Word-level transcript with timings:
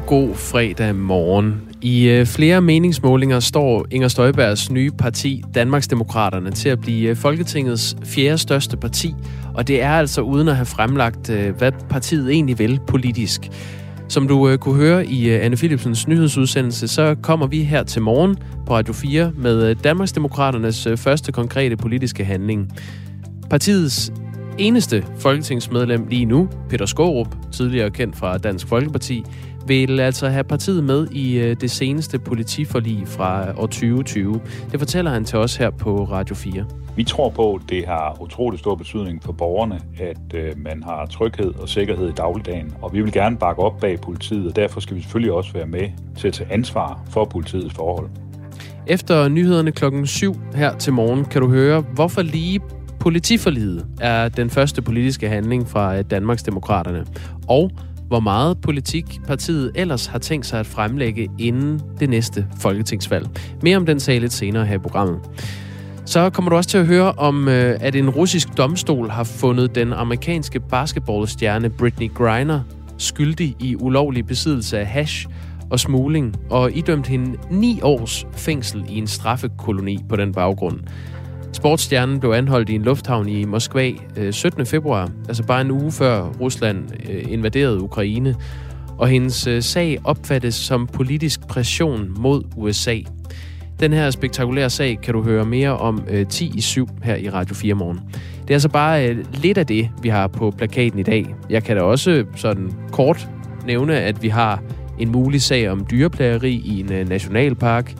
God 0.00 0.34
fredag 0.34 0.94
morgen. 0.94 1.62
I 1.82 2.08
øh, 2.08 2.26
flere 2.26 2.60
meningsmålinger 2.60 3.40
står 3.40 3.86
Inger 3.90 4.08
Støjbergs 4.08 4.70
nye 4.70 4.90
parti, 4.90 5.42
Danmarksdemokraterne, 5.54 6.50
til 6.50 6.68
at 6.68 6.80
blive 6.80 7.08
øh, 7.08 7.16
Folketingets 7.16 7.96
fjerde 8.04 8.38
største 8.38 8.76
parti. 8.76 9.14
Og 9.54 9.68
det 9.68 9.82
er 9.82 9.90
altså 9.90 10.20
uden 10.20 10.48
at 10.48 10.56
have 10.56 10.66
fremlagt, 10.66 11.30
øh, 11.30 11.56
hvad 11.56 11.72
partiet 11.88 12.30
egentlig 12.30 12.58
vil 12.58 12.80
politisk. 12.86 13.50
Som 14.08 14.28
du 14.28 14.48
øh, 14.48 14.58
kunne 14.58 14.76
høre 14.76 15.06
i 15.06 15.30
øh, 15.30 15.44
Anne 15.44 15.56
Philipsens 15.56 16.08
nyhedsudsendelse, 16.08 16.88
så 16.88 17.16
kommer 17.22 17.46
vi 17.46 17.62
her 17.62 17.82
til 17.82 18.02
morgen 18.02 18.36
på 18.66 18.74
Radio 18.74 18.92
4 18.92 19.32
med 19.36 19.74
Danmarksdemokraternes 19.74 20.88
første 20.96 21.32
konkrete 21.32 21.76
politiske 21.76 22.24
handling. 22.24 22.72
Partiets 23.50 24.12
eneste 24.58 25.04
folketingsmedlem 25.18 26.06
lige 26.06 26.24
nu, 26.24 26.48
Peter 26.68 26.86
Skorup, 26.86 27.36
tidligere 27.52 27.90
kendt 27.90 28.16
fra 28.16 28.38
Dansk 28.38 28.68
Folkeparti, 28.68 29.24
vil 29.66 30.00
altså 30.00 30.28
have 30.28 30.44
partiet 30.44 30.84
med 30.84 31.06
i 31.10 31.38
øh, 31.38 31.56
det 31.60 31.70
seneste 31.70 32.18
politiforlig 32.18 33.02
fra 33.06 33.50
år 33.56 33.66
2020. 33.66 34.40
Det 34.72 34.80
fortæller 34.80 35.10
han 35.10 35.24
til 35.24 35.38
os 35.38 35.56
her 35.56 35.70
på 35.70 36.04
Radio 36.04 36.34
4. 36.34 36.64
Vi 36.96 37.04
tror 37.04 37.28
på, 37.28 37.54
at 37.54 37.60
det 37.68 37.86
har 37.86 38.16
utrolig 38.20 38.58
stor 38.58 38.74
betydning 38.74 39.22
for 39.22 39.32
borgerne, 39.32 39.80
at 39.98 40.34
øh, 40.34 40.52
man 40.56 40.82
har 40.82 41.06
tryghed 41.06 41.54
og 41.54 41.68
sikkerhed 41.68 42.08
i 42.08 42.12
dagligdagen. 42.12 42.74
Og 42.82 42.92
vi 42.92 43.02
vil 43.02 43.12
gerne 43.12 43.36
bakke 43.36 43.62
op 43.62 43.80
bag 43.80 44.00
politiet, 44.00 44.48
og 44.48 44.56
derfor 44.56 44.80
skal 44.80 44.96
vi 44.96 45.00
selvfølgelig 45.00 45.32
også 45.32 45.52
være 45.52 45.66
med 45.66 45.88
til 46.18 46.28
at 46.28 46.34
tage 46.34 46.52
ansvar 46.52 47.00
for 47.10 47.24
politiets 47.24 47.74
forhold. 47.74 48.08
Efter 48.86 49.28
nyhederne 49.28 49.72
klokken 49.72 50.06
7 50.06 50.36
her 50.54 50.78
til 50.78 50.92
morgen 50.92 51.24
kan 51.24 51.42
du 51.42 51.48
høre, 51.48 51.80
hvorfor 51.80 52.22
lige 52.22 52.60
politiforliget 53.00 53.86
er 54.00 54.28
den 54.28 54.50
første 54.50 54.82
politiske 54.82 55.28
handling 55.28 55.68
fra 55.68 55.96
øh, 55.96 56.04
Danmarks 56.10 56.42
Demokraterne. 56.42 57.06
Og 57.48 57.70
hvor 58.14 58.20
meget 58.20 58.60
politik 58.60 59.20
partiet 59.26 59.72
ellers 59.74 60.06
har 60.06 60.18
tænkt 60.18 60.46
sig 60.46 60.60
at 60.60 60.66
fremlægge 60.66 61.28
inden 61.38 61.82
det 62.00 62.10
næste 62.10 62.46
folketingsvalg. 62.60 63.28
Mere 63.62 63.76
om 63.76 63.86
den 63.86 64.00
sag 64.00 64.20
lidt 64.20 64.32
senere 64.32 64.66
her 64.66 64.74
i 64.74 64.78
programmet. 64.78 65.20
Så 66.04 66.30
kommer 66.30 66.50
du 66.50 66.56
også 66.56 66.70
til 66.70 66.78
at 66.78 66.86
høre 66.86 67.12
om, 67.12 67.48
øh, 67.48 67.76
at 67.80 67.96
en 67.96 68.10
russisk 68.10 68.48
domstol 68.56 69.10
har 69.10 69.24
fundet 69.24 69.74
den 69.74 69.92
amerikanske 69.92 70.60
basketballstjerne 70.60 71.70
Britney 71.70 72.10
Griner 72.14 72.60
skyldig 72.98 73.56
i 73.60 73.76
ulovlig 73.76 74.26
besiddelse 74.26 74.78
af 74.78 74.86
hash 74.86 75.26
og 75.70 75.80
smugling, 75.80 76.36
og 76.50 76.76
idømt 76.76 77.06
hende 77.06 77.38
ni 77.50 77.80
års 77.82 78.26
fængsel 78.32 78.84
i 78.88 78.98
en 78.98 79.06
straffekoloni 79.06 79.98
på 80.08 80.16
den 80.16 80.32
baggrund. 80.32 80.80
Sportsstjernen 81.54 82.20
blev 82.20 82.30
anholdt 82.30 82.68
i 82.68 82.74
en 82.74 82.82
lufthavn 82.82 83.28
i 83.28 83.44
Moskva 83.44 83.90
øh, 84.16 84.32
17. 84.32 84.66
Februar, 84.66 85.10
altså 85.28 85.42
bare 85.42 85.60
en 85.60 85.70
uge 85.70 85.92
før 85.92 86.22
Rusland 86.40 86.84
øh, 87.10 87.24
invaderede 87.28 87.80
Ukraine, 87.80 88.34
og 88.98 89.08
hendes 89.08 89.46
øh, 89.46 89.62
sag 89.62 89.98
opfattes 90.04 90.54
som 90.54 90.86
politisk 90.86 91.46
pression 91.48 92.14
mod 92.18 92.42
USA. 92.56 92.98
Den 93.80 93.92
her 93.92 94.10
spektakulære 94.10 94.70
sag 94.70 94.98
kan 95.02 95.14
du 95.14 95.22
høre 95.22 95.44
mere 95.44 95.76
om 95.76 96.04
10 96.28 96.52
i 96.54 96.60
7 96.60 96.88
her 97.02 97.16
i 97.16 97.30
Radio 97.30 97.54
4 97.54 97.74
morgen. 97.74 98.00
Det 98.42 98.50
er 98.50 98.54
altså 98.54 98.68
bare 98.68 99.16
lidt 99.32 99.58
af 99.58 99.66
det, 99.66 99.90
vi 100.02 100.08
har 100.08 100.26
på 100.26 100.50
plakaten 100.50 100.98
i 100.98 101.02
dag. 101.02 101.34
Jeg 101.50 101.64
kan 101.64 101.76
da 101.76 101.82
også 101.82 102.24
sådan 102.36 102.72
kort 102.92 103.28
nævne, 103.66 103.96
at 103.96 104.22
vi 104.22 104.28
har 104.28 104.62
en 104.98 105.12
mulig 105.12 105.42
sag 105.42 105.70
om 105.70 105.86
dyreplageri 105.90 106.62
i 106.64 106.80
en 106.80 107.06
nationalpark, 107.06 107.94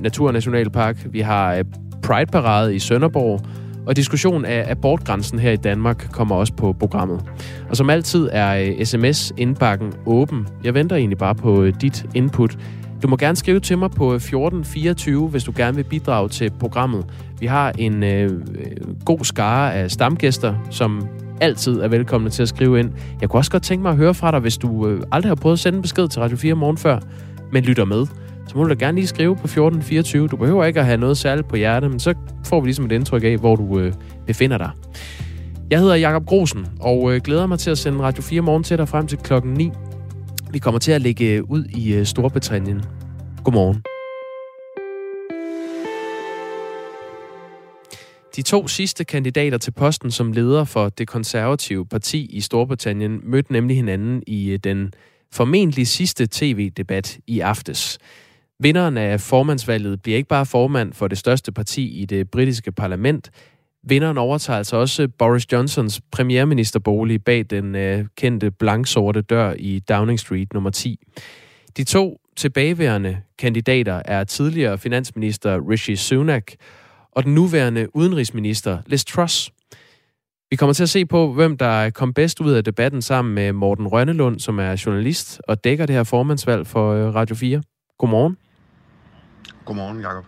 Naturnationalpark. 0.00 1.06
Vi 1.10 1.20
har 1.20 1.62
Pride-parade 2.06 2.74
i 2.74 2.78
Sønderborg, 2.78 3.40
og 3.86 3.96
diskussion 3.96 4.44
af 4.44 4.70
abortgrænsen 4.70 5.38
her 5.38 5.52
i 5.52 5.56
Danmark 5.56 6.08
kommer 6.12 6.34
også 6.34 6.52
på 6.52 6.72
programmet. 6.72 7.20
Og 7.70 7.76
som 7.76 7.90
altid 7.90 8.28
er 8.32 8.54
øh, 8.54 8.84
sms-indbakken 8.84 9.92
åben. 10.06 10.46
Jeg 10.64 10.74
venter 10.74 10.96
egentlig 10.96 11.18
bare 11.18 11.34
på 11.34 11.62
øh, 11.62 11.74
dit 11.80 12.06
input. 12.14 12.58
Du 13.02 13.08
må 13.08 13.16
gerne 13.16 13.36
skrive 13.36 13.60
til 13.60 13.78
mig 13.78 13.90
på 13.90 14.04
øh, 14.10 14.16
1424, 14.16 15.28
hvis 15.28 15.44
du 15.44 15.52
gerne 15.56 15.76
vil 15.76 15.84
bidrage 15.84 16.28
til 16.28 16.50
programmet. 16.60 17.04
Vi 17.40 17.46
har 17.46 17.72
en 17.78 18.02
øh, 18.02 18.30
god 19.04 19.24
skare 19.24 19.74
af 19.74 19.90
stamgæster, 19.90 20.54
som 20.70 21.08
altid 21.40 21.80
er 21.80 21.88
velkomne 21.88 22.30
til 22.30 22.42
at 22.42 22.48
skrive 22.48 22.78
ind. 22.78 22.90
Jeg 23.20 23.30
kunne 23.30 23.40
også 23.40 23.50
godt 23.50 23.62
tænke 23.62 23.82
mig 23.82 23.90
at 23.90 23.96
høre 23.96 24.14
fra 24.14 24.30
dig, 24.30 24.40
hvis 24.40 24.58
du 24.58 24.88
øh, 24.88 25.02
aldrig 25.12 25.30
har 25.30 25.34
prøvet 25.34 25.52
at 25.52 25.60
sende 25.60 25.76
en 25.76 25.82
besked 25.82 26.08
til 26.08 26.20
Radio 26.20 26.36
4 26.36 26.54
morgen 26.54 26.76
før, 26.76 26.98
men 27.52 27.64
lytter 27.64 27.84
med 27.84 28.06
så 28.48 28.58
må 28.58 28.64
du 28.64 28.68
da 28.68 28.74
gerne 28.74 28.96
lige 28.96 29.06
skrive 29.06 29.36
på 29.36 29.46
1424. 29.46 30.28
Du 30.28 30.36
behøver 30.36 30.64
ikke 30.64 30.80
at 30.80 30.86
have 30.86 30.98
noget 30.98 31.18
særligt 31.18 31.48
på 31.48 31.56
hjertet, 31.56 31.90
men 31.90 32.00
så 32.00 32.14
får 32.44 32.60
vi 32.60 32.66
ligesom 32.66 32.84
et 32.84 32.92
indtryk 32.92 33.24
af, 33.24 33.36
hvor 33.36 33.56
du 33.56 33.78
øh, 33.78 33.92
befinder 34.26 34.58
dig. 34.58 34.70
Jeg 35.70 35.80
hedder 35.80 35.94
Jakob 35.94 36.26
Grosen, 36.26 36.66
og 36.80 37.14
øh, 37.14 37.20
glæder 37.20 37.46
mig 37.46 37.58
til 37.58 37.70
at 37.70 37.78
sende 37.78 37.98
Radio 37.98 38.22
4 38.22 38.40
morgen 38.40 38.62
til 38.62 38.78
dig 38.78 38.88
frem 38.88 39.06
til 39.06 39.18
klokken 39.18 39.54
9. 39.54 39.70
Vi 40.50 40.58
kommer 40.58 40.78
til 40.78 40.92
at 40.92 41.00
lægge 41.00 41.32
øh, 41.32 41.42
ud 41.50 41.64
i 41.64 41.94
øh, 41.94 42.06
Storbritannien. 42.06 42.82
Godmorgen. 43.44 43.82
De 48.36 48.42
to 48.42 48.68
sidste 48.68 49.04
kandidater 49.04 49.58
til 49.58 49.70
posten 49.70 50.10
som 50.10 50.32
leder 50.32 50.64
for 50.64 50.88
det 50.88 51.08
konservative 51.08 51.86
parti 51.86 52.26
i 52.26 52.40
Storbritannien 52.40 53.20
mødte 53.22 53.52
nemlig 53.52 53.76
hinanden 53.76 54.22
i 54.26 54.50
øh, 54.50 54.58
den 54.64 54.92
formentlig 55.32 55.86
sidste 55.86 56.28
tv-debat 56.30 57.18
i 57.26 57.40
aftes. 57.40 57.98
Vinderen 58.60 58.96
af 58.96 59.20
formandsvalget 59.20 60.02
bliver 60.02 60.16
ikke 60.16 60.28
bare 60.28 60.46
formand 60.46 60.92
for 60.92 61.08
det 61.08 61.18
største 61.18 61.52
parti 61.52 62.00
i 62.00 62.04
det 62.04 62.30
britiske 62.30 62.72
parlament. 62.72 63.30
Vinderen 63.88 64.18
overtager 64.18 64.56
altså 64.56 64.76
også 64.76 65.08
Boris 65.18 65.52
Johnsons 65.52 66.00
premierministerbolig 66.12 67.24
bag 67.24 67.44
den 67.50 67.74
øh, 67.74 68.04
kendte 68.16 68.50
blanksorte 68.50 69.20
dør 69.20 69.54
i 69.58 69.78
Downing 69.88 70.20
Street 70.20 70.52
nummer 70.52 70.70
10. 70.70 70.98
De 71.76 71.84
to 71.84 72.20
tilbageværende 72.36 73.18
kandidater 73.38 74.02
er 74.04 74.24
tidligere 74.24 74.78
finansminister 74.78 75.70
Rishi 75.70 75.96
Sunak 75.96 76.52
og 77.12 77.24
den 77.24 77.34
nuværende 77.34 77.96
udenrigsminister 77.96 78.78
Liz 78.86 79.04
Truss. 79.04 79.50
Vi 80.50 80.56
kommer 80.56 80.72
til 80.72 80.82
at 80.82 80.88
se 80.88 81.06
på, 81.06 81.32
hvem 81.32 81.56
der 81.56 81.90
kom 81.90 82.14
bedst 82.14 82.40
ud 82.40 82.52
af 82.52 82.64
debatten 82.64 83.02
sammen 83.02 83.34
med 83.34 83.52
Morten 83.52 83.86
Rønnelund, 83.86 84.40
som 84.40 84.58
er 84.58 84.82
journalist 84.86 85.40
og 85.48 85.64
dækker 85.64 85.86
det 85.86 85.96
her 85.96 86.04
formandsvalg 86.04 86.66
for 86.66 86.92
øh, 86.92 87.14
Radio 87.14 87.36
4. 87.36 87.62
Godmorgen. 87.98 88.36
Godmorgen, 89.66 90.00
Jacob. 90.00 90.24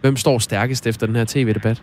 Hvem 0.00 0.16
står 0.16 0.38
stærkest 0.38 0.86
efter 0.86 1.06
den 1.06 1.16
her 1.16 1.24
tv-debat? 1.28 1.82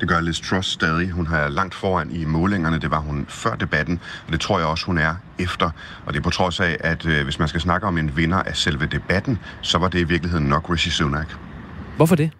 Det 0.00 0.08
gør 0.08 0.20
Liz 0.20 0.40
Truss 0.40 0.68
stadig. 0.68 1.10
Hun 1.10 1.26
har 1.26 1.48
langt 1.48 1.74
foran 1.74 2.10
i 2.10 2.24
målingerne. 2.24 2.78
Det 2.78 2.90
var 2.90 2.98
hun 2.98 3.26
før 3.28 3.54
debatten, 3.54 4.00
og 4.26 4.32
det 4.32 4.40
tror 4.40 4.58
jeg 4.58 4.68
også, 4.68 4.86
hun 4.86 4.98
er 4.98 5.14
efter. 5.38 5.70
Og 6.06 6.12
det 6.12 6.18
er 6.18 6.22
på 6.22 6.30
trods 6.30 6.60
af, 6.60 6.76
at 6.80 7.06
øh, 7.06 7.24
hvis 7.24 7.38
man 7.38 7.48
skal 7.48 7.60
snakke 7.60 7.86
om 7.86 7.98
en 7.98 8.16
vinder 8.16 8.38
af 8.38 8.56
selve 8.56 8.86
debatten, 8.86 9.38
så 9.60 9.78
var 9.78 9.88
det 9.88 9.98
i 9.98 10.04
virkeligheden 10.04 10.46
nok 10.46 10.70
Rishi 10.70 10.90
Sunak. 10.90 11.34
Hvorfor 11.96 12.16
det? 12.16 12.30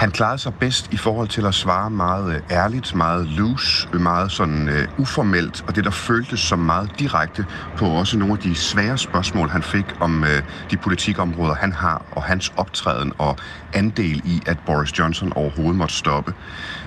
Han 0.00 0.10
klarede 0.10 0.38
sig 0.38 0.54
bedst 0.54 0.92
i 0.92 0.96
forhold 0.96 1.28
til 1.28 1.46
at 1.46 1.54
svare 1.54 1.90
meget 1.90 2.34
øh, 2.34 2.40
ærligt, 2.50 2.94
meget 2.94 3.26
loose, 3.26 3.88
meget 3.92 4.32
sådan 4.32 4.68
uh, 4.68 5.02
uformelt, 5.02 5.62
og 5.66 5.76
det 5.76 5.84
der 5.84 5.90
føltes 5.90 6.40
som 6.40 6.58
meget 6.58 6.98
direkte 6.98 7.46
på 7.76 7.86
også 7.86 8.18
nogle 8.18 8.34
af 8.34 8.38
de 8.38 8.54
svære 8.54 8.98
spørgsmål, 8.98 9.48
han 9.48 9.62
fik 9.62 9.92
om 10.00 10.22
uh, 10.22 10.28
de 10.70 10.76
politikområder, 10.76 11.54
han 11.54 11.72
har, 11.72 12.06
og 12.10 12.22
hans 12.22 12.52
optræden 12.56 13.12
og 13.18 13.36
andel 13.72 14.20
i, 14.24 14.42
at 14.46 14.58
Boris 14.66 14.98
Johnson 14.98 15.32
overhovedet 15.32 15.76
måtte 15.76 15.94
stoppe. 15.94 16.34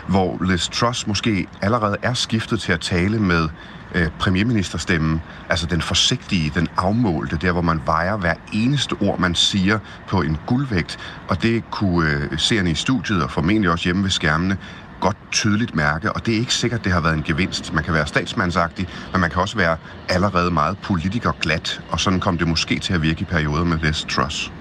Hvor 0.07 0.43
Liz 0.43 0.69
Truss 0.69 1.07
måske 1.07 1.47
allerede 1.61 1.97
er 2.03 2.13
skiftet 2.13 2.61
til 2.61 2.71
at 2.71 2.81
tale 2.81 3.19
med 3.19 3.49
øh, 3.93 4.07
premierministerstemmen, 4.19 5.21
altså 5.49 5.65
den 5.65 5.81
forsigtige, 5.81 6.51
den 6.55 6.67
afmålte, 6.77 7.37
der 7.41 7.51
hvor 7.51 7.61
man 7.61 7.81
vejer 7.85 8.17
hver 8.17 8.33
eneste 8.53 8.93
ord, 9.01 9.19
man 9.19 9.35
siger 9.35 9.79
på 10.07 10.21
en 10.21 10.37
guldvægt, 10.47 10.97
og 11.27 11.43
det 11.43 11.63
kunne 11.71 12.09
øh, 12.09 12.39
seerne 12.39 12.71
i 12.71 12.75
studiet 12.75 13.23
og 13.23 13.31
formentlig 13.31 13.69
også 13.71 13.83
hjemme 13.85 14.03
ved 14.03 14.09
skærmene 14.09 14.57
godt 15.03 15.17
tydeligt 15.31 15.75
mærke, 15.75 16.11
og 16.11 16.25
det 16.25 16.33
er 16.33 16.39
ikke 16.39 16.53
sikkert, 16.53 16.83
det 16.83 16.91
har 16.91 17.01
været 17.01 17.13
en 17.13 17.23
gevinst. 17.23 17.73
Man 17.73 17.83
kan 17.83 17.93
være 17.93 18.07
statsmandsagtig, 18.07 18.87
men 19.11 19.21
man 19.21 19.29
kan 19.29 19.41
også 19.41 19.57
være 19.57 19.77
allerede 20.09 20.51
meget 20.51 20.77
politikerglat, 20.77 21.81
og 21.89 21.99
sådan 21.99 22.19
kom 22.19 22.37
det 22.37 22.47
måske 22.47 22.79
til 22.79 22.93
at 22.93 23.01
virke 23.01 23.21
i 23.21 23.25
perioder 23.25 23.63
med 23.63 23.77
Liz 23.77 24.05
Truss. 24.05 24.51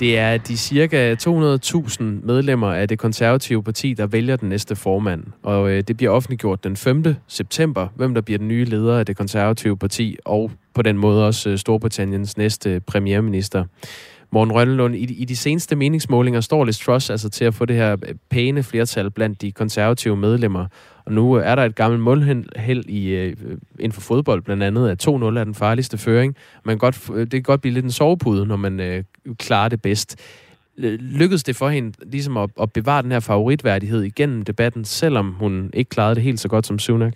Det 0.00 0.18
er 0.18 0.36
de 0.36 0.56
cirka 0.56 1.14
200.000 1.14 2.02
medlemmer 2.02 2.72
af 2.72 2.88
det 2.88 2.98
konservative 2.98 3.62
parti, 3.62 3.94
der 3.94 4.06
vælger 4.06 4.36
den 4.36 4.48
næste 4.48 4.76
formand. 4.76 5.24
Og 5.42 5.70
øh, 5.70 5.82
det 5.88 5.96
bliver 5.96 6.10
offentliggjort 6.12 6.64
den 6.64 6.76
5. 6.76 7.04
september, 7.28 7.88
hvem 7.94 8.14
der 8.14 8.20
bliver 8.20 8.38
den 8.38 8.48
nye 8.48 8.64
leder 8.64 8.98
af 8.98 9.06
det 9.06 9.16
konservative 9.16 9.76
parti, 9.76 10.16
og 10.24 10.50
på 10.74 10.82
den 10.82 10.98
måde 10.98 11.26
også 11.26 11.50
øh, 11.50 11.58
Storbritanniens 11.58 12.36
næste 12.36 12.80
premierminister. 12.80 13.64
Morten 14.30 14.54
Rønnelund, 14.54 14.94
i, 14.96 15.14
i 15.14 15.24
de 15.24 15.36
seneste 15.36 15.76
meningsmålinger 15.76 16.40
står 16.40 16.64
Liz 16.64 16.78
Truss 16.78 17.10
altså 17.10 17.28
til 17.28 17.44
at 17.44 17.54
få 17.54 17.64
det 17.64 17.76
her 17.76 17.92
øh, 17.92 18.14
pæne 18.30 18.62
flertal 18.62 19.10
blandt 19.10 19.42
de 19.42 19.52
konservative 19.52 20.16
medlemmer. 20.16 20.66
Og 21.04 21.12
nu 21.12 21.38
øh, 21.38 21.46
er 21.46 21.54
der 21.54 21.64
et 21.64 21.74
gammelt 21.74 22.02
målhæld 22.02 22.84
i, 22.88 23.08
øh, 23.08 23.36
inden 23.78 23.92
for 23.92 24.00
fodbold, 24.00 24.42
blandt 24.42 24.62
andet, 24.62 24.88
at 24.88 25.08
2-0 25.08 25.10
er 25.12 25.44
den 25.44 25.54
farligste 25.54 25.98
føring. 25.98 26.36
Man 26.64 26.78
godt, 26.78 27.10
øh, 27.14 27.20
det 27.20 27.30
kan 27.30 27.42
godt 27.42 27.60
blive 27.60 27.74
lidt 27.74 27.84
en 27.84 27.90
sovepude, 27.90 28.46
når 28.46 28.56
man 28.56 28.80
øh, 28.80 29.04
klare 29.34 29.68
det 29.68 29.82
bedst. 29.82 30.16
Lykkedes 30.76 31.42
det 31.42 31.56
for 31.56 31.68
hende 31.68 31.92
ligesom 32.10 32.36
at, 32.36 32.50
at 32.60 32.72
bevare 32.72 33.02
den 33.02 33.12
her 33.12 33.20
favoritværdighed 33.20 34.02
igennem 34.02 34.42
debatten, 34.42 34.84
selvom 34.84 35.32
hun 35.32 35.70
ikke 35.74 35.88
klarede 35.88 36.14
det 36.14 36.22
helt 36.22 36.40
så 36.40 36.48
godt 36.48 36.66
som 36.66 36.78
Sunak? 36.78 37.12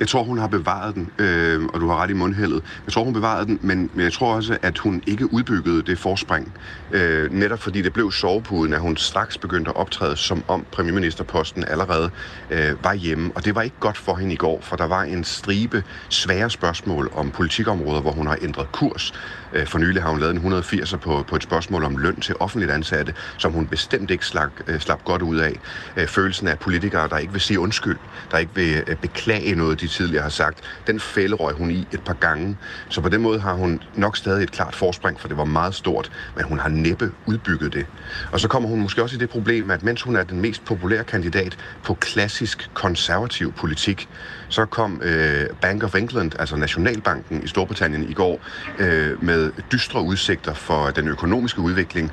Jeg 0.00 0.08
tror, 0.08 0.22
hun 0.22 0.38
har 0.38 0.46
bevaret 0.46 0.94
den, 0.94 1.10
øh, 1.18 1.64
og 1.64 1.80
du 1.80 1.88
har 1.88 2.02
ret 2.02 2.10
i 2.10 2.12
mundhældet. 2.12 2.62
Jeg 2.86 2.92
tror, 2.92 3.04
hun 3.04 3.12
bevarede 3.12 3.46
den, 3.46 3.58
men, 3.62 3.90
men 3.94 4.04
jeg 4.04 4.12
tror 4.12 4.34
også, 4.34 4.58
at 4.62 4.78
hun 4.78 5.02
ikke 5.06 5.32
udbyggede 5.32 5.82
det 5.82 5.98
forspring. 5.98 6.52
Øh, 6.92 7.32
netop 7.32 7.58
fordi 7.58 7.82
det 7.82 7.92
blev 7.92 8.12
sovepuden, 8.12 8.72
at 8.72 8.80
hun 8.80 8.96
straks 8.96 9.38
begyndte 9.38 9.70
at 9.70 9.76
optræde, 9.76 10.16
som 10.16 10.44
om 10.48 10.66
premierministerposten 10.72 11.64
allerede 11.64 12.10
øh, 12.50 12.84
var 12.84 12.94
hjemme. 12.94 13.30
Og 13.34 13.44
det 13.44 13.54
var 13.54 13.62
ikke 13.62 13.76
godt 13.80 13.96
for 13.96 14.14
hende 14.14 14.32
i 14.32 14.36
går, 14.36 14.60
for 14.60 14.76
der 14.76 14.86
var 14.86 15.02
en 15.02 15.24
stribe 15.24 15.84
svære 16.08 16.50
spørgsmål 16.50 17.10
om 17.14 17.30
politikområder, 17.30 18.00
hvor 18.00 18.12
hun 18.12 18.26
har 18.26 18.38
ændret 18.42 18.72
kurs. 18.72 19.12
Øh, 19.52 19.66
for 19.66 19.78
nylig 19.78 20.02
har 20.02 20.10
hun 20.10 20.20
lavet 20.20 20.36
en 20.36 20.52
180'er 20.52 20.96
på, 20.96 21.24
på 21.28 21.36
et 21.36 21.42
spørgsmål 21.42 21.84
om 21.84 21.96
løn 21.96 22.20
til 22.20 22.34
offentligt 22.40 22.72
ansatte, 22.72 23.14
som 23.38 23.52
hun 23.52 23.66
bestemt 23.66 24.10
ikke 24.10 24.26
slap, 24.26 24.50
øh, 24.66 24.80
slap 24.80 25.04
godt 25.04 25.22
ud 25.22 25.36
af. 25.36 25.60
Øh, 25.96 26.06
følelsen 26.06 26.48
af 26.48 26.58
politikere, 26.58 27.08
der 27.08 27.18
ikke 27.18 27.32
vil 27.32 27.40
sige 27.40 27.60
undskyld, 27.60 27.96
der 28.30 28.38
ikke 28.38 28.52
vil 28.54 28.96
beklage 29.02 29.54
noget, 29.54 29.80
de 29.80 29.88
tidligere 29.88 30.22
har 30.22 30.30
sagt, 30.30 30.58
den 30.86 31.00
fælderøg 31.00 31.54
hun 31.54 31.70
i 31.70 31.86
et 31.92 32.00
par 32.04 32.14
gange. 32.14 32.56
Så 32.88 33.00
på 33.00 33.08
den 33.08 33.22
måde 33.22 33.40
har 33.40 33.54
hun 33.54 33.82
nok 33.94 34.16
stadig 34.16 34.42
et 34.42 34.50
klart 34.50 34.74
forspring, 34.74 35.20
for 35.20 35.28
det 35.28 35.36
var 35.36 35.44
meget 35.44 35.74
stort, 35.74 36.12
men 36.36 36.44
hun 36.44 36.58
har 36.58 36.68
næppe 36.68 37.12
udbygget 37.26 37.72
det. 37.72 37.86
Og 38.32 38.40
så 38.40 38.48
kommer 38.48 38.68
hun 38.68 38.80
måske 38.80 39.02
også 39.02 39.16
i 39.16 39.18
det 39.18 39.30
problem, 39.30 39.70
at 39.70 39.82
mens 39.82 40.02
hun 40.02 40.16
er 40.16 40.22
den 40.22 40.40
mest 40.40 40.64
populære 40.64 41.04
kandidat 41.04 41.56
på 41.82 41.94
klassisk 41.94 42.70
konservativ 42.74 43.52
politik, 43.52 44.08
så 44.48 44.66
kom 44.66 45.00
øh, 45.04 45.46
Bank 45.60 45.82
of 45.82 45.94
England, 45.94 46.32
altså 46.38 46.56
Nationalbanken 46.56 47.42
i 47.44 47.46
Storbritannien 47.46 48.08
i 48.08 48.12
går, 48.12 48.40
øh, 48.78 49.24
med 49.24 49.41
dystre 49.72 50.02
udsigter 50.02 50.54
for 50.54 50.90
den 50.90 51.08
økonomiske 51.08 51.60
udvikling. 51.60 52.12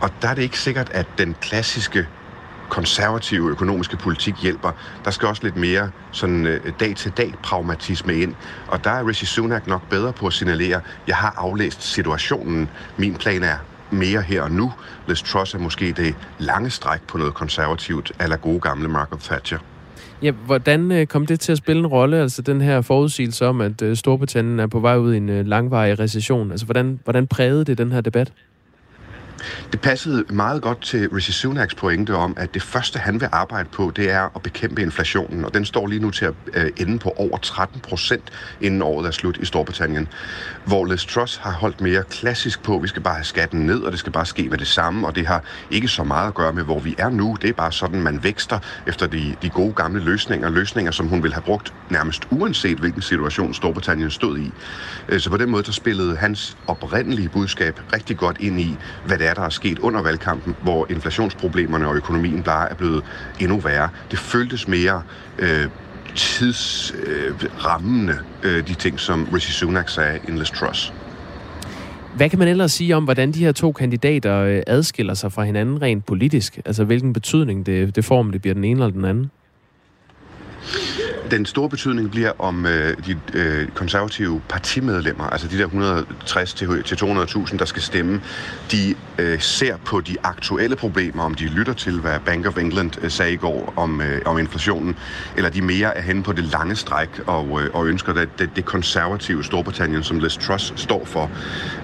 Og 0.00 0.10
der 0.22 0.28
er 0.28 0.34
det 0.34 0.42
ikke 0.42 0.58
sikkert, 0.58 0.90
at 0.90 1.06
den 1.18 1.36
klassiske 1.40 2.06
konservative 2.68 3.50
økonomiske 3.50 3.96
politik 3.96 4.42
hjælper. 4.42 4.72
Der 5.04 5.10
skal 5.10 5.28
også 5.28 5.42
lidt 5.44 5.56
mere 5.56 5.90
sådan 6.12 6.46
øh, 6.46 6.72
dag-til-dag 6.80 7.34
pragmatisme 7.42 8.14
ind. 8.14 8.34
Og 8.68 8.84
der 8.84 8.90
er 8.90 9.08
Rishi 9.08 9.26
Sunak 9.26 9.66
nok 9.66 9.88
bedre 9.88 10.12
på 10.12 10.26
at 10.26 10.32
signalere, 10.32 10.80
jeg 11.06 11.16
har 11.16 11.34
aflæst 11.36 11.82
situationen. 11.82 12.70
Min 12.96 13.14
plan 13.16 13.42
er 13.42 13.56
mere 13.90 14.22
her 14.22 14.42
og 14.42 14.50
nu. 14.50 14.72
Liz 15.08 15.22
Truss 15.22 15.54
er 15.54 15.58
måske 15.58 15.92
det 15.92 16.14
lange 16.38 16.70
stræk 16.70 17.00
på 17.02 17.18
noget 17.18 17.34
konservativt, 17.34 18.12
eller 18.20 18.36
gode 18.36 18.60
gamle 18.60 18.88
Margaret 18.88 19.22
Thatcher. 19.22 19.58
Ja, 20.22 20.30
hvordan 20.30 20.92
øh, 20.92 21.06
kom 21.06 21.26
det 21.26 21.40
til 21.40 21.52
at 21.52 21.58
spille 21.58 21.80
en 21.80 21.86
rolle, 21.86 22.16
altså 22.16 22.42
den 22.42 22.60
her 22.60 22.80
forudsigelse 22.80 23.46
om, 23.46 23.60
at 23.60 23.82
øh, 23.82 23.96
Storbritannien 23.96 24.60
er 24.60 24.66
på 24.66 24.80
vej 24.80 24.96
ud 24.96 25.14
i 25.14 25.16
en 25.16 25.28
øh, 25.28 25.46
langvarig 25.46 25.98
recession? 25.98 26.50
Altså, 26.50 26.66
hvordan, 26.66 27.00
hvordan 27.04 27.26
prægede 27.26 27.64
det 27.64 27.78
den 27.78 27.92
her 27.92 28.00
debat? 28.00 28.32
Det 29.72 29.80
passede 29.80 30.24
meget 30.30 30.62
godt 30.62 30.82
til 30.82 31.08
Rishi 31.08 31.32
Sunaks 31.32 31.74
pointe 31.74 32.14
om, 32.14 32.34
at 32.36 32.54
det 32.54 32.62
første, 32.62 32.98
han 32.98 33.20
vil 33.20 33.28
arbejde 33.32 33.68
på, 33.72 33.92
det 33.96 34.10
er 34.10 34.28
at 34.36 34.42
bekæmpe 34.42 34.82
inflationen, 34.82 35.44
og 35.44 35.54
den 35.54 35.64
står 35.64 35.86
lige 35.86 36.00
nu 36.00 36.10
til 36.10 36.24
at 36.24 36.34
øh, 36.54 36.70
ende 36.76 36.98
på 36.98 37.12
over 37.16 37.38
13 37.38 37.80
procent, 37.80 38.30
inden 38.60 38.82
året 38.82 39.06
er 39.06 39.10
slut 39.10 39.36
i 39.36 39.44
Storbritannien. 39.44 40.08
Hvor 40.64 40.84
Liz 40.84 41.06
Truss 41.06 41.36
har 41.36 41.52
holdt 41.52 41.80
mere 41.80 42.02
klassisk 42.10 42.62
på, 42.62 42.76
at 42.76 42.82
vi 42.82 42.88
skal 42.88 43.02
bare 43.02 43.14
have 43.14 43.24
skatten 43.24 43.66
ned, 43.66 43.80
og 43.82 43.92
det 43.92 43.98
skal 44.00 44.12
bare 44.12 44.26
ske 44.26 44.48
med 44.48 44.58
det 44.58 44.66
samme, 44.66 45.06
og 45.06 45.14
det 45.14 45.26
har 45.26 45.44
ikke 45.70 45.88
så 45.88 46.04
meget 46.04 46.28
at 46.28 46.34
gøre 46.34 46.52
med, 46.52 46.64
hvor 46.64 46.80
vi 46.80 46.94
er 46.98 47.10
nu. 47.10 47.36
Det 47.42 47.50
er 47.50 47.54
bare 47.54 47.72
sådan, 47.72 48.02
man 48.02 48.24
vækster 48.24 48.58
efter 48.86 49.06
de, 49.06 49.36
de 49.42 49.50
gode 49.50 49.72
gamle 49.74 50.00
løsninger, 50.04 50.50
løsninger, 50.50 50.92
som 50.92 51.08
hun 51.08 51.22
vil 51.22 51.32
have 51.32 51.42
brugt 51.42 51.72
nærmest 51.90 52.26
uanset 52.30 52.78
hvilken 52.78 53.02
situation 53.02 53.54
Storbritannien 53.54 54.10
stod 54.10 54.38
i. 54.38 54.52
Øh, 55.08 55.20
så 55.20 55.30
på 55.30 55.36
den 55.36 55.50
måde, 55.50 55.62
der 55.62 55.72
spillede 55.72 56.16
hans 56.16 56.56
oprindelige 56.66 57.28
budskab 57.28 57.80
rigtig 57.92 58.16
godt 58.16 58.36
ind 58.40 58.60
i, 58.60 58.78
hvad 59.04 59.18
det 59.18 59.26
er, 59.30 59.34
der 59.34 59.42
er 59.42 59.48
sket 59.48 59.78
under 59.78 60.02
valgkampen, 60.02 60.56
hvor 60.62 60.86
inflationsproblemerne 60.90 61.88
og 61.88 61.96
økonomien 61.96 62.42
bare 62.42 62.70
er 62.70 62.74
blevet 62.74 63.04
endnu 63.40 63.58
værre. 63.58 63.88
Det 64.10 64.18
føltes 64.18 64.68
mere 64.68 65.02
øh, 65.38 65.66
tidsrammende, 66.14 68.18
øh, 68.42 68.56
øh, 68.56 68.68
de 68.68 68.74
ting, 68.74 69.00
som 69.00 69.28
Rishi 69.34 69.52
Sunak 69.52 69.88
sagde, 69.88 70.18
in 70.28 70.38
Liz 70.38 70.50
Truss. 70.50 70.92
Hvad 72.16 72.30
kan 72.30 72.38
man 72.38 72.48
ellers 72.48 72.72
sige 72.72 72.96
om, 72.96 73.04
hvordan 73.04 73.32
de 73.32 73.38
her 73.38 73.52
to 73.52 73.72
kandidater 73.72 74.36
øh, 74.36 74.62
adskiller 74.66 75.14
sig 75.14 75.32
fra 75.32 75.44
hinanden 75.44 75.82
rent 75.82 76.06
politisk? 76.06 76.60
Altså 76.64 76.84
hvilken 76.84 77.12
betydning 77.12 77.66
det, 77.66 77.96
det 77.96 78.04
får, 78.04 78.18
om 78.18 78.32
det 78.32 78.40
bliver 78.40 78.54
den 78.54 78.64
ene 78.64 78.80
eller 78.80 78.92
den 78.92 79.04
anden? 79.04 79.30
Den 81.30 81.46
store 81.46 81.68
betydning 81.68 82.10
bliver 82.10 82.32
om 82.38 82.66
øh, 82.66 82.96
de 83.06 83.16
øh, 83.34 83.68
konservative 83.68 84.40
partimedlemmer, 84.48 85.24
altså 85.24 85.48
de 85.48 85.58
der 85.58 85.64
160 85.64 86.54
til, 86.54 86.82
til 86.82 86.94
200.000, 86.94 87.58
der 87.58 87.64
skal 87.64 87.82
stemme, 87.82 88.20
de 88.72 88.94
øh, 89.18 89.40
ser 89.40 89.76
på 89.76 90.00
de 90.00 90.16
aktuelle 90.24 90.76
problemer, 90.76 91.22
om 91.22 91.34
de 91.34 91.44
lytter 91.44 91.72
til, 91.72 92.00
hvad 92.00 92.20
Bank 92.20 92.46
of 92.46 92.58
England 92.58 93.04
øh, 93.04 93.10
sagde 93.10 93.32
i 93.32 93.36
går 93.36 93.72
om, 93.76 94.00
øh, 94.00 94.22
om 94.26 94.38
inflationen, 94.38 94.96
eller 95.36 95.50
de 95.50 95.62
mere 95.62 95.96
er 95.96 96.02
henne 96.02 96.22
på 96.22 96.32
det 96.32 96.44
lange 96.44 96.76
stræk 96.76 97.20
og, 97.26 97.62
øh, 97.62 97.70
og 97.74 97.86
ønsker 97.86 98.12
det, 98.12 98.38
det, 98.38 98.56
det 98.56 98.64
konservative 98.64 99.44
Storbritannien, 99.44 100.02
som 100.02 100.18
Liz 100.18 100.36
Truss 100.36 100.72
står 100.76 101.04
for. 101.04 101.30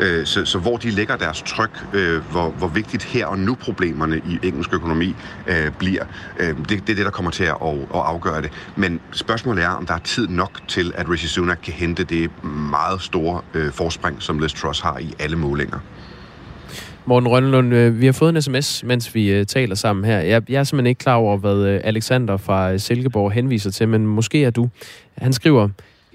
Øh, 0.00 0.26
så, 0.26 0.44
så 0.44 0.58
hvor 0.58 0.76
de 0.76 0.90
lægger 0.90 1.16
deres 1.16 1.42
tryk, 1.42 1.86
øh, 1.92 2.22
hvor, 2.30 2.50
hvor 2.50 2.68
vigtigt 2.68 3.04
her 3.04 3.26
og 3.26 3.38
nu 3.38 3.54
problemerne 3.54 4.18
i 4.18 4.38
engelsk 4.42 4.74
økonomi 4.74 5.16
øh, 5.46 5.70
bliver, 5.78 6.04
øh, 6.40 6.48
det, 6.58 6.68
det 6.68 6.90
er 6.90 6.94
det, 6.94 7.04
der 7.04 7.10
kommer 7.10 7.30
til 7.30 7.44
at, 7.44 7.56
at, 7.62 7.78
at 7.78 7.86
afgøre 7.92 8.42
det. 8.42 8.52
Men 8.76 9.00
spørgsmålet 9.12 9.64
er, 9.64 9.68
om 9.68 9.86
der 9.86 9.94
er 9.94 9.98
tid 9.98 10.28
nok 10.28 10.60
til, 10.68 10.92
at 10.94 11.10
Rishi 11.10 11.28
Sunak 11.28 11.58
kan 11.62 11.72
hente 11.72 12.04
det 12.04 12.44
meget 12.44 13.02
store 13.02 13.40
øh, 13.54 13.72
forspring, 13.72 14.22
som 14.22 14.38
Liz 14.38 14.52
Truss 14.52 14.80
har 14.80 14.98
i 14.98 15.14
alle 15.18 15.36
målinger. 15.36 15.78
Morten 17.08 17.28
Rønlund, 17.28 17.74
øh, 17.74 18.00
vi 18.00 18.06
har 18.06 18.12
fået 18.12 18.36
en 18.36 18.42
sms, 18.42 18.84
mens 18.84 19.14
vi 19.14 19.32
øh, 19.32 19.46
taler 19.46 19.74
sammen 19.74 20.04
her. 20.04 20.18
Jeg, 20.18 20.50
jeg 20.50 20.60
er 20.60 20.64
simpelthen 20.64 20.86
ikke 20.86 20.98
klar 20.98 21.14
over, 21.14 21.36
hvad 21.36 21.56
øh, 21.56 21.80
Alexander 21.84 22.36
fra 22.36 22.78
Silkeborg 22.78 23.32
henviser 23.32 23.70
til, 23.70 23.88
men 23.88 24.06
måske 24.06 24.44
er 24.44 24.50
du. 24.50 24.68
Han 25.18 25.32
skriver, 25.32 25.68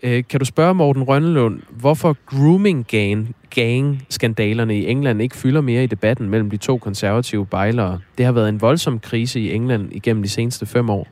kan 0.03 0.39
du 0.39 0.45
spørge 0.45 0.73
Morten 0.73 1.03
Rønlund, 1.03 1.59
hvorfor 1.69 2.17
grooming 2.25 2.87
gang, 2.87 3.35
gang 3.55 4.05
skandalerne 4.09 4.77
i 4.79 4.87
England 4.87 5.21
ikke 5.21 5.37
fylder 5.37 5.61
mere 5.61 5.83
i 5.83 5.87
debatten 5.87 6.29
mellem 6.29 6.49
de 6.49 6.57
to 6.57 6.77
konservative 6.77 7.45
bejlere? 7.45 7.99
Det 8.17 8.25
har 8.25 8.31
været 8.31 8.49
en 8.49 8.61
voldsom 8.61 8.99
krise 8.99 9.39
i 9.39 9.53
England 9.53 9.89
igennem 9.91 10.23
de 10.23 10.29
seneste 10.29 10.65
fem 10.65 10.89
år. 10.89 11.07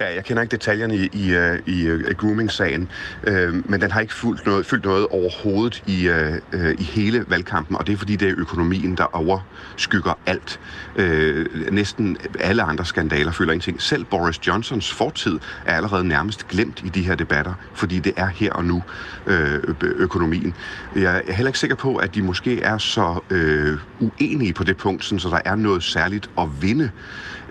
Ja, 0.00 0.14
jeg 0.14 0.24
kender 0.24 0.42
ikke 0.42 0.52
detaljerne 0.52 0.96
i, 0.96 1.08
i, 1.12 1.34
øh, 1.34 1.58
i, 1.66 1.86
øh, 1.86 2.10
i, 2.10 2.14
grooming-sagen, 2.14 2.88
øh, 3.26 3.70
men 3.70 3.80
den 3.80 3.90
har 3.90 4.00
ikke 4.00 4.14
fyldt 4.14 4.46
noget, 4.46 4.66
fyldt 4.66 4.84
noget 4.84 5.06
overhovedet 5.06 5.82
i, 5.86 6.08
øh, 6.08 6.32
øh, 6.52 6.74
i 6.78 6.82
hele 6.82 7.24
valgkampen, 7.28 7.76
og 7.76 7.86
det 7.86 7.92
er 7.92 7.96
fordi, 7.96 8.16
det 8.16 8.28
er 8.28 8.34
økonomien, 8.38 8.96
der 8.96 9.04
overskygger 9.16 10.18
alt. 10.26 10.60
Øh, 10.96 11.46
næsten 11.72 12.16
alle 12.40 12.62
andre 12.62 12.84
skandaler 12.84 13.32
fylder 13.32 13.52
ingenting. 13.52 13.82
Selv 13.82 14.04
Boris 14.04 14.46
Johnsons 14.46 14.92
fortid 14.92 15.38
er 15.66 15.76
allerede 15.76 16.08
nærmest 16.08 16.48
glemt 16.48 16.82
i 16.84 16.88
de 16.88 17.02
her 17.02 17.14
debatter, 17.14 17.54
fordi 17.74 17.98
det 17.98 18.12
er 18.16 18.26
her 18.26 18.52
og 18.52 18.64
nu 18.64 18.82
øh, 19.26 19.60
økonomien. 19.80 20.54
Jeg 20.96 21.22
er 21.26 21.32
heller 21.32 21.48
ikke 21.48 21.58
sikker 21.58 21.76
på, 21.76 21.96
at 21.96 22.14
de 22.14 22.22
måske 22.22 22.62
er 22.62 22.78
så 22.78 23.20
øh, 23.30 23.78
uenige 24.00 24.52
på 24.52 24.64
det 24.64 24.76
punkt, 24.76 25.04
så 25.04 25.28
der 25.30 25.40
er 25.50 25.54
noget 25.54 25.82
særligt 25.82 26.30
at 26.38 26.62
vinde. 26.62 26.90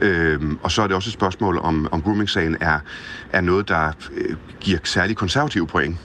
Øh, 0.03 0.39
og 0.63 0.71
så 0.71 0.81
er 0.81 0.87
det 0.87 0.95
også 0.95 1.09
et 1.09 1.13
spørgsmål 1.13 1.57
om, 1.57 1.87
om 1.91 2.01
grooming 2.01 2.29
sagen 2.29 2.57
er, 2.61 2.79
er 3.31 3.41
noget, 3.41 3.69
der 3.69 3.91
øh, 4.13 4.35
giver 4.59 4.79
særlig 4.83 5.15
konservative 5.15 5.67
point. 5.67 5.97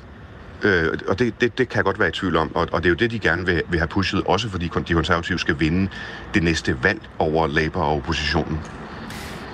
Øh, 0.63 0.99
og 1.09 1.19
det, 1.19 1.41
det, 1.41 1.59
det 1.59 1.69
kan 1.69 1.77
jeg 1.77 1.85
godt 1.85 1.99
være 1.99 2.09
i 2.09 2.13
tvivl 2.13 2.37
om, 2.37 2.57
og, 2.57 2.69
og 2.73 2.83
det 2.83 2.87
er 2.87 2.91
jo 2.91 2.97
det, 2.97 3.11
de 3.11 3.19
gerne 3.19 3.47
vil, 3.47 3.63
vil 3.71 3.81
have 3.81 3.89
pushet, 3.89 4.23
også 4.27 4.49
fordi 4.49 4.71
de 4.89 4.95
konservative 4.95 5.39
skal 5.39 5.61
vinde 5.61 5.89
det 6.35 6.43
næste 6.43 6.77
valg 6.83 7.01
over 7.19 7.47
Labour 7.47 7.83
og 7.83 7.97
oppositionen. 7.97 8.59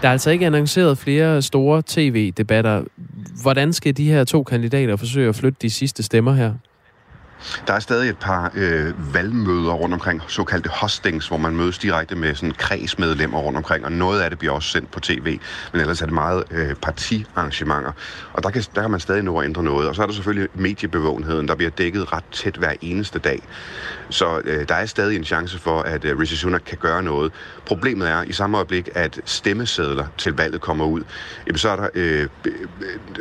Der 0.03 0.09
er 0.09 0.13
altså 0.13 0.31
ikke 0.31 0.47
annonceret 0.47 0.99
flere 0.99 1.43
store 1.43 1.83
tv-debatter. 1.87 2.85
Hvordan 3.43 3.73
skal 3.73 3.97
de 3.97 4.05
her 4.05 4.25
to 4.25 4.43
kandidater 4.43 4.97
forsøge 4.97 5.29
at 5.29 5.37
flytte 5.37 5.59
de 5.63 5.71
sidste 5.71 6.03
stemmer 6.03 6.35
her? 6.35 6.53
Der 7.67 7.73
er 7.75 7.81
stadig 7.81 8.11
et 8.11 8.19
par 8.19 8.53
øh, 8.55 9.15
valgmøder 9.15 9.73
rundt 9.73 9.95
omkring, 9.95 10.23
såkaldte 10.29 10.71
hostings, 10.71 11.29
hvor 11.29 11.37
man 11.37 11.57
mødes 11.57 11.79
direkte 11.79 12.15
med 12.15 12.35
sådan 12.35 12.51
kredsmedlemmer 12.51 13.39
rundt 13.39 13.57
omkring, 13.57 13.85
og 13.85 13.93
noget 13.93 14.21
af 14.21 14.31
det 14.31 14.39
bliver 14.39 14.55
også 14.55 14.69
sendt 14.69 14.91
på 14.91 15.01
tv, 15.01 15.39
men 15.73 15.81
ellers 15.81 16.01
er 16.03 16.07
det 16.07 16.15
meget 16.15 16.45
øh, 16.51 16.75
partiarrangementer. 16.75 17.93
Og 18.33 18.43
der 18.43 18.51
kan, 18.51 18.65
der 18.75 18.81
kan 18.81 18.91
man 18.91 19.01
stadig 19.01 19.23
nå 19.23 19.39
at 19.39 19.45
ændre 19.45 19.63
noget. 19.63 19.89
Og 19.89 19.95
så 19.95 20.03
er 20.03 20.07
der 20.07 20.15
selvfølgelig 20.15 20.49
mediebevågenheden, 20.55 21.49
der 21.49 21.55
bliver 21.55 21.71
dækket 21.71 22.13
ret 22.13 22.25
tæt 22.33 22.57
hver 22.57 22.73
eneste 22.81 23.19
dag. 23.19 23.43
Så 24.11 24.41
øh, 24.45 24.69
der 24.69 24.75
er 24.75 24.87
stadig 24.87 25.17
en 25.17 25.25
chance 25.25 25.59
for, 25.59 25.81
at 25.81 26.05
øh, 26.05 26.19
Rishi 26.19 26.37
Sunak 26.37 26.63
kan 26.67 26.79
gøre 26.79 27.03
noget. 27.03 27.33
Problemet 27.67 28.11
er 28.11 28.23
i 28.23 28.33
samme 28.33 28.57
øjeblik, 28.57 28.89
at 28.95 29.21
stemmesedler 29.25 30.07
til 30.19 30.33
valget 30.33 30.61
kommer 30.61 30.85
ud, 30.85 31.03
jamen, 31.47 31.59
så 31.59 31.69
er 31.69 31.77
der 31.77 31.89
øh, 31.95 32.29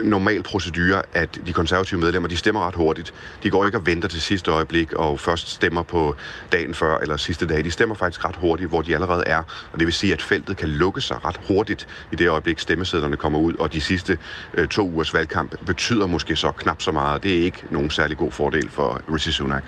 normal 0.03 0.43
procedure, 0.43 1.01
at 1.13 1.39
de 1.45 1.53
konservative 1.53 1.99
medlemmer, 1.99 2.29
de 2.29 2.37
stemmer 2.37 2.67
ret 2.67 2.75
hurtigt. 2.75 3.13
De 3.43 3.49
går 3.49 3.65
ikke 3.65 3.77
og 3.77 3.85
venter 3.85 4.09
til 4.13 4.21
sidste 4.21 4.51
øjeblik 4.51 4.93
og 4.93 5.19
først 5.19 5.49
stemmer 5.49 5.83
på 5.83 6.15
dagen 6.51 6.73
før 6.73 6.97
eller 6.97 7.17
sidste 7.17 7.47
dag. 7.47 7.63
De 7.63 7.71
stemmer 7.71 7.95
faktisk 7.95 8.25
ret 8.25 8.35
hurtigt, 8.35 8.69
hvor 8.69 8.81
de 8.81 8.93
allerede 8.93 9.23
er. 9.25 9.43
Og 9.71 9.79
det 9.79 9.85
vil 9.85 9.93
sige, 9.93 10.13
at 10.13 10.21
feltet 10.21 10.57
kan 10.57 10.69
lukke 10.69 11.01
sig 11.01 11.25
ret 11.25 11.39
hurtigt 11.47 11.87
i 12.11 12.15
det 12.15 12.29
øjeblik, 12.29 12.59
stemmesedlerne 12.59 13.17
kommer 13.17 13.39
ud. 13.39 13.53
Og 13.53 13.73
de 13.73 13.81
sidste 13.81 14.17
øh, 14.53 14.67
to 14.67 14.89
ugers 14.89 15.13
valgkamp 15.13 15.65
betyder 15.65 16.07
måske 16.07 16.35
så 16.35 16.51
knap 16.51 16.81
så 16.81 16.91
meget. 16.91 17.23
Det 17.23 17.39
er 17.39 17.43
ikke 17.43 17.63
nogen 17.71 17.89
særlig 17.89 18.17
god 18.17 18.31
fordel 18.31 18.69
for 18.69 19.01
Rishi 19.13 19.31
Sunak. 19.31 19.63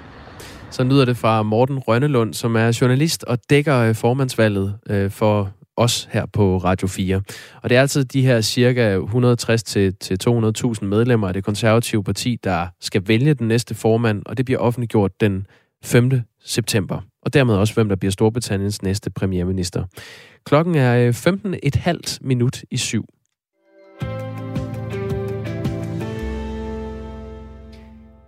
Så 0.69 0.83
lyder 0.83 1.05
det 1.05 1.17
fra 1.17 1.43
Morten 1.43 1.79
Rønnelund, 1.79 2.33
som 2.33 2.55
er 2.55 2.77
journalist 2.81 3.23
og 3.23 3.37
dækker 3.49 3.77
øh, 3.77 3.95
formandsvalget 3.95 4.75
øh, 4.89 5.11
for 5.11 5.51
os 5.77 6.09
her 6.11 6.25
på 6.25 6.57
Radio 6.57 6.87
4. 6.87 7.21
Og 7.61 7.69
det 7.69 7.77
er 7.77 7.81
altså 7.81 8.03
de 8.03 8.21
her 8.21 8.41
cirka 8.41 8.99
160-200.000 8.99 10.85
medlemmer 10.85 11.27
af 11.27 11.33
det 11.33 11.43
konservative 11.43 12.03
parti, 12.03 12.37
der 12.43 12.67
skal 12.81 13.07
vælge 13.07 13.33
den 13.33 13.47
næste 13.47 13.75
formand, 13.75 14.23
og 14.25 14.37
det 14.37 14.45
bliver 14.45 14.59
offentliggjort 14.59 15.21
den 15.21 15.47
5. 15.83 16.11
september. 16.43 17.01
Og 17.21 17.33
dermed 17.33 17.55
også, 17.55 17.73
hvem 17.73 17.89
der 17.89 17.95
bliver 17.95 18.11
Storbritanniens 18.11 18.81
næste 18.81 19.09
premierminister. 19.09 19.83
Klokken 20.45 20.75
er 20.75 21.07
øh, 21.07 21.09
15.30 21.09 22.17
minut 22.21 22.63
i 22.71 22.77
syv. 22.77 23.05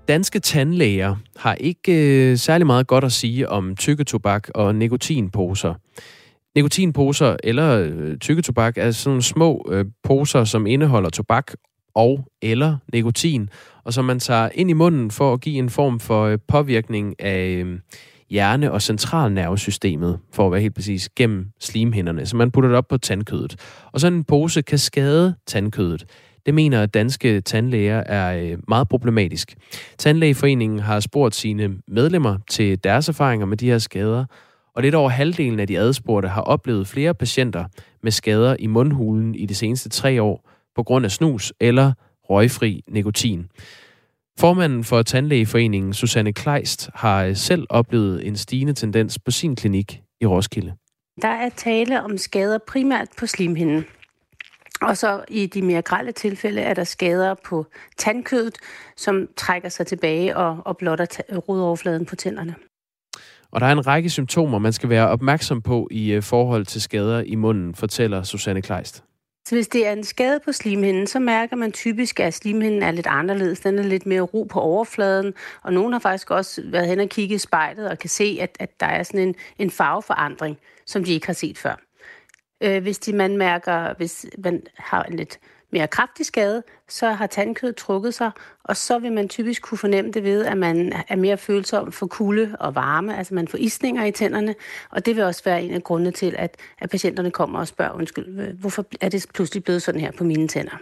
Danske 0.08 0.39
tandlæger 0.39 1.16
har 1.38 1.56
ikke 1.56 1.92
øh, 2.32 2.38
særlig 2.38 2.68
meget 2.68 2.88
godt 2.88 3.04
at 3.04 3.12
sige 3.12 3.50
om 3.50 3.75
tykketobak 3.75 4.50
og 4.56 4.75
nikotinposer. 4.75 5.74
Nikotinposer 6.58 7.36
eller 7.44 7.78
øh, 7.80 8.18
tykketobak 8.18 8.78
er 8.78 8.92
sådan 8.92 9.10
nogle 9.10 9.22
små 9.22 9.70
øh, 9.72 9.86
poser, 10.04 10.44
som 10.44 10.68
indeholder 10.68 11.10
tobak 11.10 11.52
og 11.96 12.28
eller 12.42 12.78
nikotin, 12.94 13.50
og 13.84 13.94
som 13.94 14.06
man 14.06 14.20
tager 14.20 14.50
ind 14.54 14.70
i 14.70 14.74
munden 14.74 15.12
for 15.12 15.34
at 15.34 15.42
give 15.42 15.58
en 15.58 15.70
form 15.70 16.00
for 16.00 16.24
øh, 16.24 16.38
påvirkning 16.48 17.22
af 17.22 17.48
øh, 17.48 17.80
hjerne- 18.30 18.72
og 18.72 18.82
centralnervesystemet, 18.82 20.20
for 20.34 20.46
at 20.46 20.52
være 20.52 20.62
helt 20.62 20.76
præcis, 20.76 21.10
gennem 21.10 21.46
slimhinderne. 21.60 22.26
Så 22.26 22.36
man 22.36 22.52
putter 22.52 22.70
det 22.70 22.78
op 22.78 22.88
på 22.88 22.98
tandkødet. 22.98 23.56
Og 23.92 24.00
sådan 24.00 24.18
en 24.18 24.24
pose 24.24 24.62
kan 24.62 24.78
skade 24.78 25.36
tandkødet. 25.48 26.06
Det 26.46 26.54
mener 26.54 26.86
danske 26.86 27.42
tandlæger 27.42 28.04
er 28.06 28.44
øh, 28.44 28.58
meget 28.68 28.90
problematisk. 28.90 29.56
Tandlægeforeningen 29.98 30.80
har 30.80 31.00
spurgt 31.00 31.36
sine 31.36 31.70
medlemmer 31.88 32.38
til 32.50 32.84
deres 32.84 33.10
erfaringer 33.10 33.46
med 33.46 33.58
de 33.58 33.66
her 33.66 33.78
skader, 33.78 34.26
og 34.77 34.84
lidt 34.84 34.96
over 34.96 35.10
halvdelen 35.10 35.60
af 35.60 35.67
de 35.67 35.79
adspurgte 35.79 36.29
har 36.29 36.41
oplevet 36.41 36.88
flere 36.88 37.13
patienter 37.13 37.65
med 38.03 38.12
skader 38.12 38.55
i 38.60 38.67
mundhulen 38.67 39.36
i 39.36 39.46
de 39.46 39.55
seneste 39.55 39.89
tre 39.89 40.22
år 40.22 40.50
på 40.75 40.84
grund 40.84 41.05
af 41.05 41.12
snus 41.12 41.53
eller 41.60 41.93
røgfri 42.29 42.84
nikotin. 42.88 43.50
Formanden 44.39 44.84
for 44.84 45.01
Tandlægeforeningen, 45.01 45.93
Susanne 45.93 46.34
Kleist, 46.34 46.89
har 46.93 47.24
øh, 47.24 47.36
selv 47.36 47.67
oplevet 47.69 48.27
en 48.27 48.36
stigende 48.36 48.74
tendens 48.74 49.19
på 49.19 49.31
sin 49.31 49.55
klinik 49.55 50.01
i 50.22 50.25
Roskilde. 50.25 50.74
Der 51.22 51.27
er 51.27 51.50
tale 51.50 52.03
om 52.03 52.17
skader 52.17 52.57
primært 52.67 53.07
på 53.17 53.25
slimhinden. 53.25 53.86
Og 54.81 54.98
så 54.98 55.24
i 55.27 55.46
de 55.46 55.62
mere 55.62 55.81
grælde 55.81 56.12
tilfælde 56.12 56.62
er 56.62 56.74
der 56.74 56.84
skader 56.84 57.36
på 57.46 57.65
tandkødet, 57.98 58.57
som 58.98 59.27
trækker 59.38 59.69
sig 59.69 59.88
tilbage 59.88 60.38
og, 60.38 60.57
og 60.65 60.77
blotter 60.77 61.05
rodoverfladen 61.48 62.05
på 62.05 62.15
tænderne. 62.15 62.55
Og 63.51 63.62
der 63.62 63.68
er 63.68 63.72
en 63.72 63.88
række 63.88 64.10
symptomer, 64.10 64.60
man 64.60 64.74
skal 64.74 64.89
være 64.89 65.08
opmærksom 65.08 65.62
på 65.62 65.88
i 65.92 66.12
øh, 66.12 66.24
forhold 66.24 66.66
til 66.66 66.82
skader 66.82 67.20
i 67.22 67.36
munden, 67.36 67.75
fortæller 67.75 68.24
Susanne 68.24 68.62
Kleist. 68.62 69.04
Så 69.48 69.56
hvis 69.56 69.68
det 69.68 69.88
er 69.88 69.92
en 69.92 70.04
skade 70.04 70.39
på 70.46 70.51
slimhinden, 70.51 71.08
så 71.08 71.20
mærker 71.20 71.56
man 71.56 71.72
typisk, 71.72 72.20
at 72.20 72.34
slimhinden 72.34 72.84
er 72.84 72.92
lidt 72.92 73.08
anderledes. 73.08 73.60
Den 73.60 73.80
er 73.80 73.84
lidt 73.84 74.06
mere 74.06 74.22
ro 74.22 74.44
på 74.44 74.60
overfladen, 74.60 75.34
og 75.63 75.74
nogen 75.74 75.94
har 75.94 76.00
faktisk 76.00 76.32
også 76.32 76.62
været 76.66 76.88
hen 76.88 77.00
og 77.00 77.10
kigget 77.10 77.36
i 77.36 77.39
spejlet 77.39 77.89
og 77.89 78.00
kan 78.00 78.10
se, 78.10 78.38
at, 78.42 78.58
at 78.60 78.80
der 78.80 78.86
er 78.86 79.04
sådan 79.04 79.27
en, 79.27 79.36
en 79.60 79.72
farveforandring, 79.72 80.58
som 80.86 81.04
de 81.04 81.13
ikke 81.13 81.27
har 81.27 81.34
set 81.34 81.58
før. 81.58 81.75
Øh, 82.63 82.82
hvis 82.82 83.00
de, 83.00 83.13
man 83.13 83.38
mærker, 83.38 83.94
hvis 83.98 84.25
man 84.38 84.63
har 84.77 85.04
en 85.04 85.16
lidt 85.16 85.39
mere 85.72 85.88
kraftig 85.88 86.26
skade, 86.26 86.64
så 86.90 87.12
har 87.12 87.28
tandkødet 87.28 87.76
trukket 87.76 88.14
sig, 88.14 88.32
og 88.64 88.78
så 88.78 89.00
vil 89.00 89.12
man 89.12 89.30
typisk 89.30 89.62
kunne 89.62 89.78
fornemme 89.78 90.12
det 90.12 90.24
ved, 90.24 90.46
at 90.46 90.58
man 90.58 90.94
er 91.08 91.16
mere 91.16 91.38
følsom 91.38 91.92
for 91.92 92.08
kulde 92.08 92.56
og 92.60 92.76
varme, 92.76 93.18
altså 93.18 93.34
man 93.34 93.48
får 93.48 93.58
isninger 93.58 94.06
i 94.06 94.12
tænderne, 94.12 94.56
og 94.90 95.06
det 95.06 95.16
vil 95.16 95.24
også 95.24 95.42
være 95.46 95.64
en 95.64 95.74
af 95.74 95.84
grundene 95.84 96.12
til, 96.12 96.36
at, 96.38 96.58
at 96.80 96.90
patienterne 96.90 97.32
kommer 97.32 97.60
og 97.60 97.68
spørger, 97.68 97.92
undskyld, 97.92 98.54
hvorfor 98.54 98.86
er 99.02 99.10
det 99.10 99.26
pludselig 99.34 99.64
blevet 99.64 99.82
sådan 99.82 100.02
her 100.02 100.12
på 100.12 100.24
mine 100.24 100.48
tænder? 100.48 100.78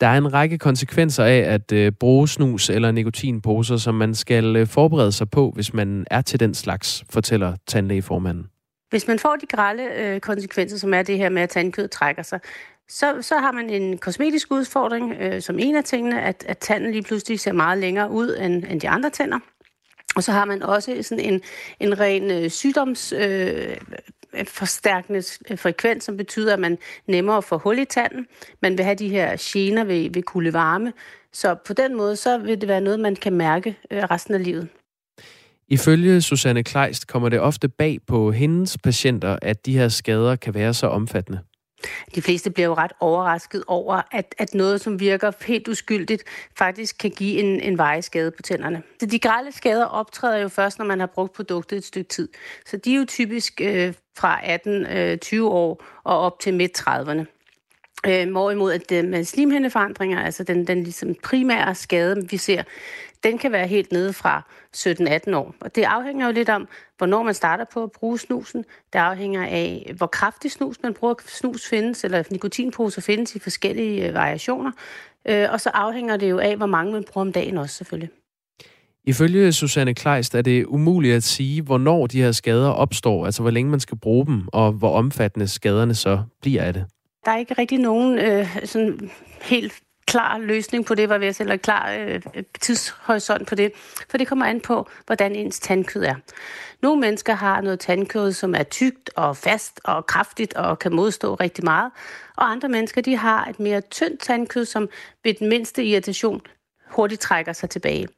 Der 0.00 0.06
er 0.06 0.18
en 0.18 0.32
række 0.32 0.58
konsekvenser 0.58 1.24
af 1.24 1.38
at 1.38 1.72
øh, 1.72 1.92
bruge 1.92 2.28
snus 2.28 2.70
eller 2.70 2.90
nikotinposer, 2.90 3.76
som 3.76 3.94
man 3.94 4.14
skal 4.14 4.56
øh, 4.56 4.66
forberede 4.66 5.12
sig 5.12 5.30
på, 5.30 5.50
hvis 5.54 5.74
man 5.74 6.06
er 6.10 6.20
til 6.20 6.40
den 6.40 6.54
slags, 6.54 7.04
fortæller 7.10 7.56
tandlægeformanden. 7.66 8.46
Hvis 8.90 9.08
man 9.08 9.18
får 9.18 9.36
de 9.36 9.46
grælde 9.46 9.82
øh, 9.82 10.20
konsekvenser, 10.20 10.78
som 10.78 10.94
er 10.94 11.02
det 11.02 11.18
her 11.18 11.28
med, 11.28 11.42
at 11.42 11.48
tandkød 11.48 11.88
trækker 11.88 12.22
sig, 12.22 12.40
så, 12.90 13.22
så 13.22 13.38
har 13.38 13.52
man 13.52 13.70
en 13.70 13.98
kosmetisk 13.98 14.50
udfordring, 14.50 15.12
øh, 15.20 15.42
som 15.42 15.58
en 15.58 15.76
af 15.76 15.84
tingene, 15.84 16.22
at, 16.22 16.44
at 16.48 16.58
tanden 16.58 16.92
lige 16.92 17.02
pludselig 17.02 17.40
ser 17.40 17.52
meget 17.52 17.78
længere 17.78 18.10
ud 18.10 18.36
end, 18.40 18.64
end 18.70 18.80
de 18.80 18.88
andre 18.88 19.10
tænder. 19.10 19.38
Og 20.16 20.22
så 20.22 20.32
har 20.32 20.44
man 20.44 20.62
også 20.62 21.02
sådan 21.02 21.24
en, 21.24 21.40
en 21.80 22.00
ren 22.00 22.30
øh, 22.30 22.50
sygdoms... 22.50 23.12
Øh, 23.12 23.76
forstærkende 24.48 25.22
øh, 25.50 25.58
frekvens, 25.58 26.04
som 26.04 26.16
betyder, 26.16 26.52
at 26.52 26.58
man 26.58 26.78
nemmere 27.06 27.42
får 27.42 27.58
hul 27.58 27.78
i 27.78 27.84
tanden. 27.84 28.26
Man 28.62 28.78
vil 28.78 28.84
have 28.84 28.94
de 28.94 29.08
her 29.08 29.36
gener 29.40 29.84
ved, 29.84 30.10
ved 30.14 30.22
kulde 30.22 30.52
varme. 30.52 30.92
Så 31.32 31.54
på 31.66 31.72
den 31.72 31.96
måde, 31.96 32.16
så 32.16 32.38
vil 32.38 32.60
det 32.60 32.68
være 32.68 32.80
noget, 32.80 33.00
man 33.00 33.16
kan 33.16 33.32
mærke 33.32 33.76
øh, 33.90 34.02
resten 34.02 34.34
af 34.34 34.44
livet. 34.44 34.68
Ifølge 35.68 36.22
Susanne 36.22 36.64
Kleist 36.64 37.06
kommer 37.06 37.28
det 37.28 37.40
ofte 37.40 37.68
bag 37.68 37.98
på 38.06 38.30
hendes 38.30 38.78
patienter, 38.78 39.38
at 39.42 39.66
de 39.66 39.78
her 39.78 39.88
skader 39.88 40.36
kan 40.36 40.54
være 40.54 40.74
så 40.74 40.86
omfattende. 40.86 41.38
De 42.14 42.22
fleste 42.22 42.50
bliver 42.50 42.66
jo 42.66 42.74
ret 42.74 42.92
overrasket 43.00 43.64
over, 43.66 44.02
at, 44.12 44.34
at 44.38 44.54
noget, 44.54 44.80
som 44.80 45.00
virker 45.00 45.32
helt 45.46 45.68
uskyldigt, 45.68 46.24
faktisk 46.58 46.98
kan 46.98 47.10
give 47.10 47.38
en, 47.38 47.60
en 47.60 47.78
veje 47.78 48.02
skade 48.02 48.30
på 48.30 48.42
tænderne. 48.42 48.82
Så 49.00 49.06
de 49.06 49.18
grælde 49.18 49.52
skader 49.52 49.84
optræder 49.84 50.38
jo 50.38 50.48
først, 50.48 50.78
når 50.78 50.86
man 50.86 51.00
har 51.00 51.06
brugt 51.06 51.32
produktet 51.32 51.76
et 51.76 51.84
stykke 51.84 52.08
tid. 52.08 52.28
Så 52.66 52.76
de 52.76 52.94
er 52.94 52.98
jo 52.98 53.04
typisk 53.04 53.60
øh, 53.60 53.94
fra 54.16 54.40
18-20 54.40 55.34
øh, 55.34 55.44
år 55.44 55.84
og 56.04 56.18
op 56.18 56.40
til 56.40 56.54
midt-30'erne. 56.54 57.24
Øh, 58.06 58.30
hvorimod 58.30 58.72
at 58.72 58.90
det 58.90 59.04
med 59.04 59.24
slimhindeforandringer, 59.24 60.22
altså 60.22 60.44
den, 60.44 60.66
den 60.66 60.82
ligesom 60.82 61.14
primære 61.22 61.74
skade, 61.74 62.28
vi 62.30 62.36
ser, 62.36 62.62
den 63.24 63.38
kan 63.38 63.52
være 63.52 63.66
helt 63.66 63.92
nede 63.92 64.12
fra 64.12 64.42
17-18 64.76 65.34
år. 65.34 65.54
Og 65.60 65.74
det 65.74 65.82
afhænger 65.82 66.26
jo 66.26 66.32
lidt 66.32 66.48
om, 66.48 66.68
hvornår 66.98 67.22
man 67.22 67.34
starter 67.34 67.64
på 67.72 67.82
at 67.82 67.92
bruge 67.92 68.18
snusen. 68.18 68.64
Det 68.92 68.98
afhænger 68.98 69.46
af, 69.46 69.92
hvor 69.96 70.06
kraftig 70.06 70.50
snus 70.50 70.76
man 70.82 70.94
bruger. 70.94 71.14
Snus 71.26 71.68
findes, 71.68 72.04
eller 72.04 72.22
nikotinposer 72.30 73.02
findes 73.02 73.36
i 73.36 73.38
forskellige 73.38 74.08
øh, 74.08 74.14
variationer. 74.14 74.72
Øh, 75.28 75.48
og 75.52 75.60
så 75.60 75.70
afhænger 75.74 76.16
det 76.16 76.30
jo 76.30 76.38
af, 76.38 76.56
hvor 76.56 76.66
mange 76.66 76.92
man 76.92 77.04
bruger 77.12 77.26
om 77.26 77.32
dagen 77.32 77.58
også 77.58 77.76
selvfølgelig. 77.76 78.10
Ifølge 79.04 79.52
Susanne 79.52 79.94
Kleist 79.94 80.34
er 80.34 80.42
det 80.42 80.66
umuligt 80.66 81.14
at 81.14 81.22
sige, 81.22 81.62
hvornår 81.62 82.06
de 82.06 82.22
her 82.22 82.32
skader 82.32 82.70
opstår, 82.70 83.24
altså 83.26 83.42
hvor 83.42 83.50
længe 83.50 83.70
man 83.70 83.80
skal 83.80 83.98
bruge 83.98 84.26
dem, 84.26 84.48
og 84.52 84.72
hvor 84.72 84.92
omfattende 84.92 85.48
skaderne 85.48 85.94
så 85.94 86.22
bliver 86.42 86.62
af 86.62 86.72
det. 86.72 86.84
Der 87.24 87.30
er 87.30 87.38
ikke 87.38 87.54
rigtig 87.58 87.78
nogen 87.78 88.18
øh, 88.18 88.46
sådan 88.64 89.10
helt 89.42 89.72
klar 90.10 90.38
løsning 90.38 90.86
på 90.86 90.94
det, 90.94 91.08
var 91.08 91.18
ved 91.18 91.40
eller 91.40 91.56
klar 91.56 91.92
øh, 91.92 92.22
tidshorisont 92.60 93.48
på 93.48 93.54
det, 93.54 93.72
for 94.08 94.18
det 94.18 94.28
kommer 94.28 94.46
an 94.46 94.60
på, 94.60 94.88
hvordan 95.06 95.34
ens 95.36 95.60
tandkød 95.60 96.04
er. 96.04 96.14
Nogle 96.82 97.00
mennesker 97.00 97.34
har 97.34 97.60
noget 97.60 97.80
tandkød, 97.80 98.32
som 98.32 98.54
er 98.54 98.62
tykt 98.62 99.10
og 99.16 99.36
fast 99.36 99.80
og 99.84 100.06
kraftigt 100.06 100.54
og 100.54 100.78
kan 100.78 100.92
modstå 100.92 101.34
rigtig 101.34 101.64
meget, 101.64 101.92
og 102.36 102.50
andre 102.50 102.68
mennesker 102.68 103.00
de 103.00 103.16
har 103.16 103.46
et 103.46 103.60
mere 103.60 103.80
tyndt 103.80 104.20
tandkød, 104.20 104.64
som 104.64 104.88
ved 105.24 105.34
den 105.34 105.48
mindste 105.48 105.84
irritation 105.84 106.40
hurtigt 106.90 107.20
trækker 107.20 107.52
sig 107.52 107.70
tilbage. 107.70 108.08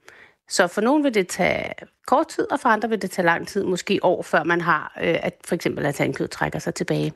Så 0.48 0.66
for 0.66 0.80
nogen 0.80 1.04
vil 1.04 1.14
det 1.14 1.28
tage 1.28 1.72
kort 2.06 2.28
tid, 2.28 2.52
og 2.52 2.60
for 2.60 2.68
andre 2.68 2.88
vil 2.88 3.02
det 3.02 3.10
tage 3.10 3.26
lang 3.26 3.48
tid, 3.48 3.64
måske 3.64 3.98
år, 4.02 4.22
før 4.22 4.44
man 4.44 4.60
har, 4.60 4.92
øh, 5.02 5.16
at 5.22 5.34
for 5.44 5.54
eksempel 5.54 5.86
at 5.86 5.94
tandkød 5.94 6.28
trækker 6.28 6.58
sig 6.58 6.74
tilbage. 6.74 7.12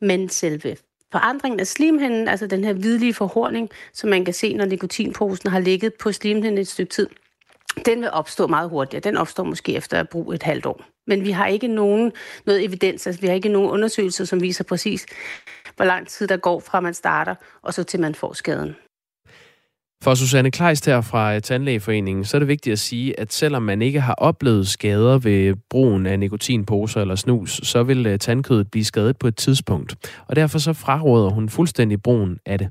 Men 0.00 0.28
selve 0.28 0.76
forandringen 1.12 1.60
af 1.60 1.66
slimhinden, 1.66 2.28
altså 2.28 2.46
den 2.46 2.64
her 2.64 2.72
hvidlige 2.72 3.14
forhorning, 3.14 3.70
som 3.92 4.10
man 4.10 4.24
kan 4.24 4.34
se, 4.34 4.54
når 4.54 4.64
nikotinposen 4.64 5.50
har 5.50 5.58
ligget 5.58 5.94
på 5.94 6.12
slimhinden 6.12 6.58
et 6.58 6.68
stykke 6.68 6.90
tid, 6.90 7.08
den 7.86 8.00
vil 8.00 8.10
opstå 8.10 8.46
meget 8.46 8.70
hurtigt. 8.70 9.04
Den 9.04 9.16
opstår 9.16 9.44
måske 9.44 9.74
efter 9.74 10.00
at 10.00 10.08
bruge 10.08 10.34
et 10.34 10.42
halvt 10.42 10.66
år. 10.66 10.84
Men 11.06 11.24
vi 11.24 11.30
har 11.30 11.46
ikke 11.46 11.68
nogen 11.68 12.12
noget 12.46 12.64
evidens, 12.64 13.06
altså 13.06 13.20
vi 13.20 13.26
har 13.26 13.34
ikke 13.34 13.48
nogen 13.48 13.70
undersøgelser, 13.70 14.24
som 14.24 14.42
viser 14.42 14.64
præcis, 14.64 15.06
hvor 15.76 15.84
lang 15.84 16.08
tid 16.08 16.28
der 16.28 16.36
går 16.36 16.60
fra 16.60 16.80
man 16.80 16.94
starter, 16.94 17.34
og 17.62 17.74
så 17.74 17.84
til 17.84 18.00
man 18.00 18.14
får 18.14 18.32
skaden. 18.32 18.76
For 20.04 20.14
Susanne 20.14 20.50
Kleist 20.50 20.86
her 20.86 21.00
fra 21.00 21.34
øh, 21.34 21.42
Tandlægeforeningen, 21.42 22.24
så 22.24 22.36
er 22.36 22.38
det 22.38 22.48
vigtigt 22.48 22.72
at 22.72 22.78
sige, 22.78 23.20
at 23.20 23.32
selvom 23.32 23.62
man 23.62 23.82
ikke 23.82 24.00
har 24.00 24.14
oplevet 24.14 24.68
skader 24.68 25.18
ved 25.18 25.56
brugen 25.70 26.06
af 26.06 26.18
nikotinposer 26.18 27.00
eller 27.00 27.14
snus, 27.14 27.60
så 27.62 27.82
vil 27.82 28.06
øh, 28.06 28.18
tandkødet 28.18 28.70
blive 28.70 28.84
skadet 28.84 29.18
på 29.18 29.26
et 29.26 29.36
tidspunkt. 29.36 30.18
Og 30.28 30.36
derfor 30.36 30.58
så 30.58 30.72
fraråder 30.72 31.30
hun 31.30 31.48
fuldstændig 31.48 32.02
brugen 32.02 32.38
af 32.46 32.58
det. 32.58 32.70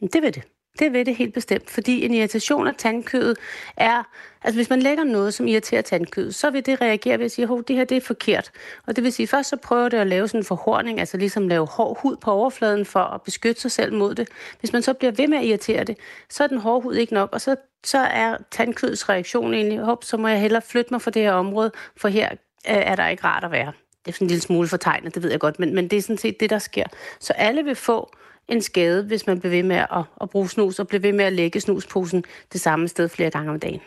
Det 0.00 0.22
vil 0.22 0.34
det. 0.34 0.42
Det 0.78 0.92
vil 0.92 1.06
det 1.06 1.16
helt 1.16 1.34
bestemt, 1.34 1.70
fordi 1.70 2.04
en 2.04 2.14
irritation 2.14 2.66
af 2.66 2.74
tandkødet 2.78 3.36
er, 3.76 4.02
altså 4.42 4.58
hvis 4.58 4.70
man 4.70 4.82
lægger 4.82 5.04
noget, 5.04 5.34
som 5.34 5.46
irriterer 5.46 5.82
tandkødet, 5.82 6.34
så 6.34 6.50
vil 6.50 6.66
det 6.66 6.80
reagere 6.80 7.18
ved 7.18 7.24
at 7.24 7.30
sige, 7.32 7.48
at 7.58 7.68
det 7.68 7.76
her 7.76 7.84
det 7.84 7.96
er 7.96 8.00
forkert. 8.00 8.50
Og 8.86 8.96
det 8.96 9.04
vil 9.04 9.12
sige, 9.12 9.26
først 9.26 9.48
så 9.48 9.56
prøver 9.56 9.88
det 9.88 9.96
at 9.96 10.06
lave 10.06 10.28
sådan 10.28 10.40
en 10.40 10.44
forhårning, 10.44 11.00
altså 11.00 11.16
ligesom 11.16 11.48
lave 11.48 11.66
hård 11.66 12.00
hud 12.02 12.16
på 12.16 12.30
overfladen 12.30 12.84
for 12.84 13.00
at 13.00 13.22
beskytte 13.22 13.60
sig 13.60 13.70
selv 13.70 13.92
mod 13.92 14.14
det. 14.14 14.28
Hvis 14.60 14.72
man 14.72 14.82
så 14.82 14.94
bliver 14.94 15.12
ved 15.12 15.28
med 15.28 15.38
at 15.38 15.44
irritere 15.44 15.84
det, 15.84 15.96
så 16.28 16.42
er 16.44 16.48
den 16.48 16.58
hårde 16.58 16.82
hud 16.82 16.94
ikke 16.94 17.14
nok, 17.14 17.28
og 17.32 17.40
så, 17.40 17.56
så 17.84 17.98
er 17.98 18.36
tandkødets 18.50 19.08
reaktion 19.08 19.54
egentlig, 19.54 19.78
hop, 19.78 20.04
så 20.04 20.16
må 20.16 20.28
jeg 20.28 20.40
hellere 20.40 20.62
flytte 20.62 20.94
mig 20.94 21.02
fra 21.02 21.10
det 21.10 21.22
her 21.22 21.32
område, 21.32 21.72
for 21.96 22.08
her 22.08 22.30
øh, 22.30 22.36
er 22.64 22.96
der 22.96 23.08
ikke 23.08 23.24
rart 23.24 23.44
at 23.44 23.50
være. 23.50 23.72
det 24.04 24.10
er 24.10 24.12
sådan 24.12 24.24
en 24.24 24.28
lille 24.28 24.42
smule 24.42 24.68
fortegnet, 24.68 25.14
det 25.14 25.22
ved 25.22 25.30
jeg 25.30 25.40
godt, 25.40 25.58
men, 25.58 25.74
men 25.74 25.88
det 25.88 25.96
er 25.96 26.02
sådan 26.02 26.18
set 26.18 26.40
det, 26.40 26.50
der 26.50 26.58
sker. 26.58 26.84
Så 27.20 27.32
alle 27.32 27.64
vil 27.64 27.74
få 27.76 28.12
en 28.50 28.62
skade, 28.62 29.02
hvis 29.02 29.26
man 29.26 29.40
bliver 29.40 29.56
ved 29.56 29.62
med 29.62 29.76
at, 29.76 30.04
at 30.20 30.30
bruge 30.30 30.48
snus, 30.48 30.78
og 30.78 30.88
bliver 30.88 31.00
ved 31.00 31.12
med 31.12 31.24
at 31.24 31.32
lægge 31.32 31.60
snusposen 31.60 32.24
det 32.52 32.60
samme 32.60 32.88
sted 32.88 33.08
flere 33.08 33.30
gange 33.30 33.50
om 33.50 33.60
dagen. 33.60 33.80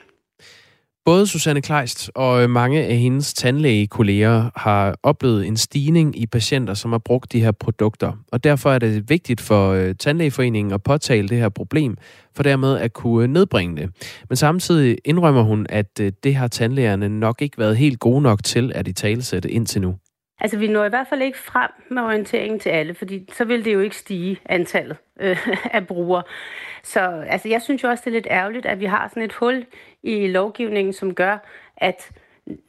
Både 1.06 1.28
Susanne 1.28 1.62
Kleist 1.62 2.12
og 2.16 2.50
mange 2.50 2.84
af 2.84 2.98
hendes 2.98 3.34
tandlægekolleger 3.34 4.50
har 4.56 4.96
oplevet 5.04 5.48
en 5.48 5.58
stigning 5.58 6.20
i 6.20 6.26
patienter, 6.26 6.74
som 6.74 6.92
har 6.92 6.98
brugt 6.98 7.32
de 7.32 7.42
her 7.42 7.52
produkter. 7.52 8.12
Og 8.32 8.44
derfor 8.44 8.72
er 8.72 8.80
det 8.80 9.10
vigtigt 9.10 9.42
for 9.42 9.72
øh, 9.72 9.96
Tandlægeforeningen 9.96 10.74
at 10.74 10.84
påtale 10.84 11.28
det 11.28 11.38
her 11.38 11.50
problem, 11.50 11.98
for 12.36 12.44
dermed 12.44 12.78
at 12.78 12.94
kunne 12.94 13.28
nedbringe 13.28 13.78
det. 13.78 13.90
Men 14.30 14.36
samtidig 14.36 14.98
indrømmer 15.06 15.42
hun, 15.42 15.66
at 15.70 16.00
øh, 16.02 16.12
det 16.24 16.36
har 16.36 16.48
tandlægerne 16.48 17.10
nok 17.10 17.42
ikke 17.42 17.58
været 17.58 17.78
helt 17.78 18.00
gode 18.00 18.22
nok 18.22 18.44
til 18.44 18.72
at 18.76 18.88
i 18.88 18.94
talesætte 18.94 19.52
indtil 19.52 19.82
nu. 19.82 19.96
Altså, 20.44 20.58
vi 20.58 20.68
når 20.68 20.86
i 20.86 20.90
hvert 20.90 21.08
fald 21.08 21.22
ikke 21.22 21.38
frem 21.38 21.72
med 21.90 22.02
orienteringen 22.02 22.60
til 22.60 22.70
alle, 22.70 22.94
fordi 22.94 23.30
så 23.34 23.46
vil 23.46 23.66
det 23.66 23.74
jo 23.74 23.80
ikke 23.80 23.96
stige 23.96 24.40
antallet 24.46 24.98
øh, 25.20 25.48
af 25.78 25.88
brugere. 25.88 26.24
Så 26.84 27.00
altså, 27.28 27.50
jeg 27.50 27.62
synes 27.62 27.84
jo 27.84 27.90
også, 27.90 28.02
det 28.06 28.12
er 28.12 28.14
lidt 28.14 28.28
ærgerligt, 28.30 28.66
at 28.66 28.80
vi 28.80 28.86
har 28.86 29.08
sådan 29.08 29.24
et 29.24 29.34
hul 29.34 29.66
i 30.04 30.28
lovgivningen, 30.28 30.94
som 30.94 31.16
gør, 31.16 31.38
at 31.78 32.12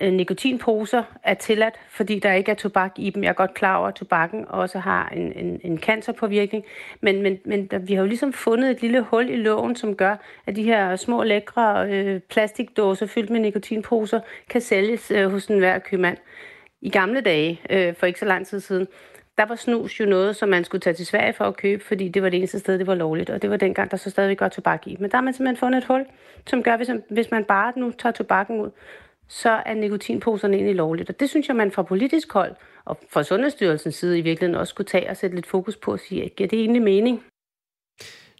øh, 0.00 0.12
nikotinposer 0.12 1.02
er 1.22 1.34
tilladt, 1.34 1.74
fordi 1.88 2.18
der 2.18 2.32
ikke 2.32 2.50
er 2.50 2.54
tobak 2.54 2.92
i 2.96 3.10
dem. 3.10 3.22
Jeg 3.22 3.28
er 3.28 3.34
godt 3.34 3.54
klar 3.54 3.76
over, 3.76 3.88
at 3.88 3.94
tobakken 3.94 4.44
også 4.48 4.78
har 4.78 5.08
en, 5.08 5.32
en, 5.32 5.60
en 5.64 5.78
cancerpåvirkning. 5.78 6.64
Men, 7.00 7.22
men, 7.22 7.38
men 7.44 7.70
vi 7.80 7.94
har 7.94 8.00
jo 8.02 8.08
ligesom 8.08 8.32
fundet 8.32 8.70
et 8.70 8.82
lille 8.82 9.00
hul 9.00 9.30
i 9.30 9.36
loven, 9.36 9.76
som 9.76 9.96
gør, 9.96 10.16
at 10.46 10.56
de 10.56 10.62
her 10.62 10.96
små 10.96 11.22
lækre 11.22 11.90
øh, 11.90 12.20
plastikdåser 12.20 13.06
fyldt 13.06 13.30
med 13.30 13.40
nikotinposer 13.40 14.20
kan 14.48 14.60
sælges 14.60 15.10
øh, 15.10 15.30
hos 15.30 15.46
enhver 15.46 15.78
købmand. 15.78 16.18
I 16.84 16.90
gamle 16.90 17.20
dage, 17.20 17.60
øh, 17.70 17.94
for 17.94 18.06
ikke 18.06 18.18
så 18.18 18.26
lang 18.26 18.46
tid 18.46 18.60
siden, 18.60 18.86
der 19.38 19.46
var 19.46 19.54
snus 19.54 20.00
jo 20.00 20.06
noget, 20.06 20.36
som 20.36 20.48
man 20.48 20.64
skulle 20.64 20.80
tage 20.80 20.94
til 20.94 21.06
Sverige 21.06 21.32
for 21.32 21.44
at 21.44 21.56
købe, 21.56 21.84
fordi 21.84 22.08
det 22.08 22.22
var 22.22 22.28
det 22.28 22.36
eneste 22.36 22.58
sted, 22.58 22.78
det 22.78 22.86
var 22.86 22.94
lovligt, 22.94 23.30
og 23.30 23.42
det 23.42 23.50
var 23.50 23.56
dengang, 23.56 23.90
der 23.90 23.96
så 23.96 24.10
stadigvæk 24.10 24.40
var 24.40 24.48
tobak 24.48 24.86
i. 24.86 24.96
Men 25.00 25.10
der 25.10 25.16
har 25.16 25.22
man 25.22 25.34
simpelthen 25.34 25.56
fundet 25.56 25.78
et 25.78 25.84
hul, 25.84 26.06
som 26.46 26.62
gør, 26.62 26.76
hvis 26.76 26.90
hvis 27.10 27.30
man 27.30 27.44
bare 27.44 27.72
nu 27.76 27.90
tager 27.90 28.12
tobakken 28.12 28.60
ud, 28.60 28.70
så 29.28 29.50
er 29.66 29.74
nikotinposerne 29.74 30.54
egentlig 30.54 30.76
lovligt. 30.76 31.10
Og 31.10 31.20
det 31.20 31.30
synes 31.30 31.48
jeg, 31.48 31.56
man 31.56 31.70
fra 31.70 31.82
politisk 31.82 32.32
hold 32.32 32.54
og 32.84 32.98
fra 33.10 33.22
Sundhedsstyrelsens 33.22 33.94
side 33.94 34.18
i 34.18 34.22
virkeligheden 34.22 34.60
også 34.60 34.70
skulle 34.70 34.86
tage 34.86 35.10
og 35.10 35.16
sætte 35.16 35.36
lidt 35.36 35.46
fokus 35.46 35.76
på 35.76 35.92
at 35.92 36.00
sige, 36.00 36.28
giver 36.28 36.48
det 36.48 36.58
egentlig 36.58 36.82
mening? 36.82 37.24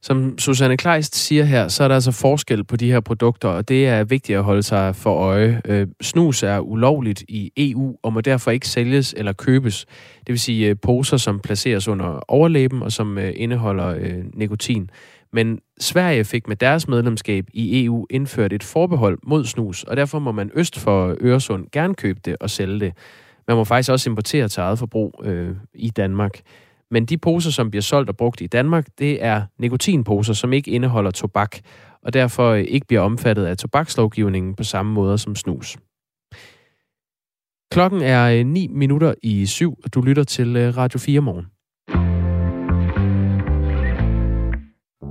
Som 0.05 0.39
Susanne 0.39 0.77
Kleist 0.77 1.17
siger 1.17 1.45
her, 1.45 1.69
så 1.69 1.85
er 1.85 1.89
der 1.89 1.95
altså 1.95 2.13
forskel 2.13 2.65
på 2.65 2.77
de 2.77 2.93
her 2.93 3.01
produkter, 3.01 3.49
og 3.49 3.69
det 3.69 3.87
er 3.89 4.05
vigtigt 4.05 4.39
at 4.39 4.45
holde 4.45 4.63
sig 4.63 4.97
for 4.97 5.15
øje. 5.15 5.61
Øh, 5.65 5.87
snus 6.03 6.43
er 6.43 6.59
ulovligt 6.59 7.25
i 7.29 7.53
EU 7.57 7.97
og 8.03 8.13
må 8.13 8.21
derfor 8.21 8.51
ikke 8.51 8.69
sælges 8.69 9.15
eller 9.17 9.33
købes. 9.33 9.87
Det 10.17 10.29
vil 10.29 10.41
sige 10.41 10.69
øh, 10.69 10.77
poser, 10.83 11.17
som 11.17 11.41
placeres 11.41 11.89
under 11.89 12.21
overlæben 12.29 12.83
og 12.83 12.93
som 12.93 13.19
øh, 13.19 13.33
indeholder 13.37 13.87
øh, 13.87 14.25
nikotin. 14.35 14.91
Men 15.33 15.59
Sverige 15.81 16.25
fik 16.25 16.49
med 16.49 16.57
deres 16.57 16.89
medlemskab 16.89 17.45
i 17.53 17.85
EU 17.85 18.07
indført 18.11 18.53
et 18.53 18.63
forbehold 18.63 19.19
mod 19.23 19.45
snus, 19.45 19.83
og 19.83 19.97
derfor 19.97 20.19
må 20.19 20.33
man 20.33 20.51
øst 20.55 20.79
for 20.79 21.17
Øresund 21.21 21.67
gerne 21.73 21.95
købe 21.95 22.21
det 22.25 22.37
og 22.41 22.51
sælge 22.51 22.81
det. 22.81 22.93
Man 23.49 23.57
må 23.57 23.65
faktisk 23.65 23.91
også 23.91 24.11
importere 24.11 24.49
til 24.49 24.61
eget 24.61 24.79
forbrug 24.79 25.23
øh, 25.25 25.57
i 25.75 25.91
Danmark. 25.91 26.41
Men 26.95 27.07
de 27.07 27.19
poser, 27.19 27.51
som 27.51 27.71
bliver 27.71 27.83
solgt 27.83 28.11
og 28.11 28.17
brugt 28.17 28.41
i 28.41 28.47
Danmark, 28.47 28.87
det 28.99 29.25
er 29.25 29.43
nikotinposer, 29.59 30.33
som 30.33 30.53
ikke 30.53 30.71
indeholder 30.71 31.11
tobak, 31.11 31.57
og 32.03 32.13
derfor 32.13 32.55
ikke 32.55 32.87
bliver 32.87 33.01
omfattet 33.01 33.45
af 33.45 33.57
tobakslovgivningen 33.57 34.55
på 34.55 34.65
samme 34.65 34.93
måde 34.93 35.19
som 35.19 35.37
snus. 35.37 35.77
Klokken 37.73 38.03
er 38.03 38.45
9 38.45 38.69
øh, 38.69 38.75
minutter 38.77 39.15
i 39.23 39.47
syv, 39.47 39.79
og 39.85 39.95
du 39.95 40.01
lytter 40.01 40.25
til 40.25 40.57
øh, 40.57 40.77
Radio 40.77 40.99
4 40.99 41.21
morgen. 41.21 41.47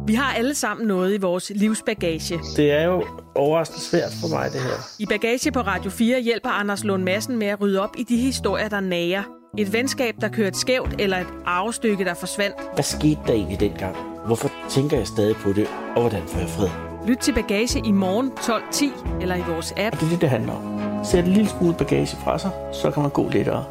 Vi 0.08 0.14
har 0.14 0.34
alle 0.34 0.56
sammen 0.56 0.88
noget 0.88 1.14
i 1.14 1.18
vores 1.18 1.52
livsbagage. 1.56 2.40
Det 2.56 2.72
er 2.72 2.84
jo 2.84 3.06
overraskende 3.36 3.82
svært 3.82 4.12
for 4.22 4.28
mig, 4.36 4.52
det 4.52 4.62
her. 4.62 4.78
I 5.00 5.06
Bagage 5.06 5.52
på 5.52 5.60
Radio 5.60 5.92
4 5.92 6.22
hjælper 6.22 6.50
Anders 6.50 6.84
Lund 6.84 7.04
Madsen 7.04 7.38
med 7.38 7.48
at 7.48 7.62
rydde 7.62 7.82
op 7.82 7.96
i 7.98 8.04
de 8.04 8.18
historier, 8.18 8.70
der 8.70 8.80
nager 8.80 9.43
et 9.58 9.74
venskab, 9.74 10.16
der 10.22 10.30
kørte 10.30 10.60
skævt, 10.60 10.96
eller 11.00 11.18
et 11.18 11.28
arvestykke, 11.46 12.06
der 12.06 12.14
forsvandt. 12.14 12.56
Hvad 12.74 12.84
skete 12.84 13.20
der 13.28 13.34
egentlig 13.34 13.60
dengang? 13.60 13.96
Hvorfor 14.26 14.52
tænker 14.70 14.98
jeg 14.98 15.08
stadig 15.08 15.36
på 15.36 15.54
det, 15.54 15.68
og 15.96 16.02
hvordan 16.02 16.22
får 16.28 16.40
jeg 16.40 16.50
fred? 16.50 16.70
Lyt 17.08 17.18
til 17.18 17.34
Bagage 17.34 17.82
i 17.86 17.92
morgen 17.92 18.32
12.10 18.32 19.22
eller 19.22 19.36
i 19.36 19.42
vores 19.48 19.74
app. 19.78 19.96
Og 19.96 20.00
det 20.00 20.06
er 20.06 20.10
det, 20.10 20.22
det 20.22 20.30
handler 20.30 20.54
om. 20.54 21.06
Sæt 21.06 21.26
en 21.26 21.32
lille 21.32 21.50
smule 21.50 21.76
bagage 21.78 22.18
fra 22.24 22.40
sig, 22.40 22.52
så 22.74 22.92
kan 22.92 23.02
man 23.02 23.12
gå 23.12 23.30
lettere. 23.30 23.64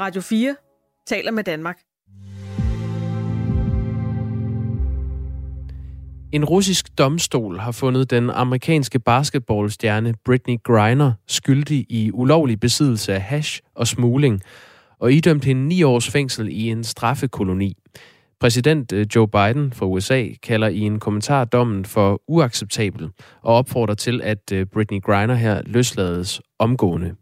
Radio 0.00 0.20
4 0.20 0.56
taler 1.06 1.30
med 1.30 1.44
Danmark. 1.44 1.78
En 6.32 6.44
russisk 6.44 6.98
domstol 6.98 7.58
har 7.58 7.72
fundet 7.72 8.10
den 8.10 8.30
amerikanske 8.30 8.98
basketballstjerne 8.98 10.14
Britney 10.24 10.56
Griner 10.62 11.12
skyldig 11.26 11.86
i 11.88 12.10
ulovlig 12.14 12.60
besiddelse 12.60 13.14
af 13.14 13.20
hash 13.20 13.60
og 13.74 13.86
smugling, 13.86 14.42
og 15.00 15.12
idømt 15.12 15.44
hende 15.44 15.66
ni 15.66 15.82
års 15.82 16.10
fængsel 16.10 16.48
i 16.50 16.70
en 16.70 16.84
straffekoloni. 16.84 17.76
Præsident 18.40 18.92
øh, 18.92 19.06
Joe 19.14 19.28
Biden 19.28 19.72
fra 19.72 19.86
USA 19.86 20.26
kalder 20.42 20.68
i 20.68 20.78
en 20.78 21.00
kommentar 21.00 21.44
dommen 21.44 21.84
for 21.84 22.22
uacceptabel 22.28 23.10
og 23.42 23.54
opfordrer 23.54 23.94
til, 23.94 24.22
at 24.22 24.52
øh, 24.52 24.66
Britney 24.66 25.00
Griner 25.02 25.34
her 25.34 25.62
løslades 25.66 26.40
omgående. 26.58 27.14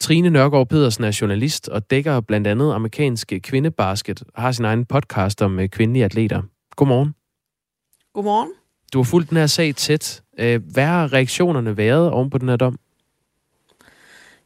Trine 0.00 0.30
Nørgaard 0.30 0.68
Pedersen 0.68 1.04
er 1.04 1.18
journalist 1.20 1.68
og 1.68 1.90
dækker 1.90 2.20
blandt 2.20 2.46
andet 2.46 2.74
amerikanske 2.74 3.40
kvindebasket 3.40 4.22
og 4.34 4.42
har 4.42 4.52
sin 4.52 4.64
egen 4.64 4.84
podcast 4.84 5.42
om 5.42 5.58
øh, 5.58 5.68
kvindelige 5.68 6.04
atleter. 6.04 6.42
Godmorgen. 6.76 7.14
Godmorgen. 8.12 8.50
Du 8.92 8.98
har 8.98 9.04
fulgt 9.04 9.30
den 9.30 9.38
her 9.38 9.46
sag 9.46 9.74
tæt. 9.74 10.22
Hvad 10.38 10.84
har 10.84 11.12
reaktionerne 11.12 11.76
været 11.76 12.10
oven 12.10 12.30
på 12.30 12.38
den 12.38 12.48
her 12.48 12.56
dom? 12.56 12.78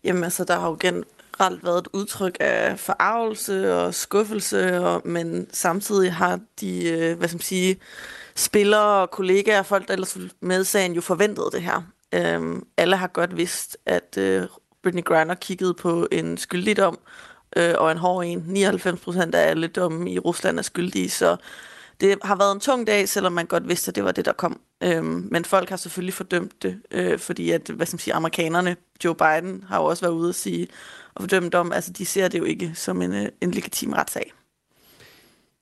Jamen 0.04 0.24
altså, 0.24 0.44
der 0.44 0.60
har 0.60 0.68
jo 0.68 0.76
gen 0.80 1.04
generelt 1.38 1.64
været 1.64 1.78
et 1.78 1.88
udtryk 1.92 2.36
af 2.40 2.78
forarvelse 2.78 3.74
og 3.74 3.94
skuffelse, 3.94 4.80
og, 4.80 5.02
men 5.04 5.46
samtidig 5.52 6.12
har 6.12 6.40
de, 6.60 6.90
øh, 6.90 7.18
hvad 7.18 7.28
skal 7.28 7.36
man 7.36 7.42
sige, 7.42 7.76
spillere 8.36 9.02
og 9.02 9.10
kollegaer 9.10 9.58
og 9.58 9.66
folk, 9.66 9.88
der 9.88 9.94
ellers 9.94 10.16
med 10.40 10.64
sagen, 10.64 10.92
jo 10.92 11.00
forventet 11.00 11.44
det 11.52 11.62
her. 11.62 11.82
Øhm, 12.14 12.66
alle 12.76 12.96
har 12.96 13.06
godt 13.06 13.36
vidst, 13.36 13.76
at 13.86 14.18
øh, 14.18 14.42
Britney 14.82 15.04
Griner 15.04 15.34
kiggede 15.34 15.74
på 15.74 16.08
en 16.12 16.38
skyldigdom, 16.38 16.98
øh, 17.56 17.74
og 17.78 17.92
en 17.92 17.98
hård 17.98 18.24
en. 18.24 18.44
99 18.46 19.00
procent 19.00 19.34
af 19.34 19.50
alle 19.50 19.66
domme 19.66 20.10
i 20.10 20.18
Rusland 20.18 20.58
er 20.58 20.62
skyldige, 20.62 21.10
så 21.10 21.36
det 22.00 22.18
har 22.22 22.36
været 22.36 22.54
en 22.54 22.60
tung 22.60 22.86
dag, 22.86 23.08
selvom 23.08 23.32
man 23.32 23.46
godt 23.46 23.68
vidste, 23.68 23.88
at 23.88 23.96
det 23.96 24.04
var 24.04 24.12
det, 24.12 24.24
der 24.24 24.32
kom. 24.32 24.60
Øhm, 24.82 25.28
men 25.30 25.44
folk 25.44 25.68
har 25.68 25.76
selvfølgelig 25.76 26.14
fordømt 26.14 26.62
det, 26.62 26.80
øh, 26.90 27.18
fordi 27.18 27.50
at, 27.50 27.70
hvad 27.74 27.86
skal 27.86 27.94
man 27.94 28.00
sige, 28.00 28.14
amerikanerne, 28.14 28.76
Joe 29.04 29.14
Biden, 29.14 29.64
har 29.68 29.78
jo 29.78 29.84
også 29.84 30.04
været 30.06 30.14
ude 30.14 30.28
at 30.28 30.34
sige, 30.34 30.68
og 31.14 31.22
fordømme 31.22 31.48
dem. 31.48 31.72
Altså, 31.72 31.92
de 31.92 32.06
ser 32.06 32.28
det 32.28 32.38
jo 32.38 32.44
ikke 32.44 32.72
som 32.74 33.02
en, 33.02 33.12
øh, 33.12 33.26
en 33.40 33.50
legitim 33.50 33.92
retssag. 33.92 34.32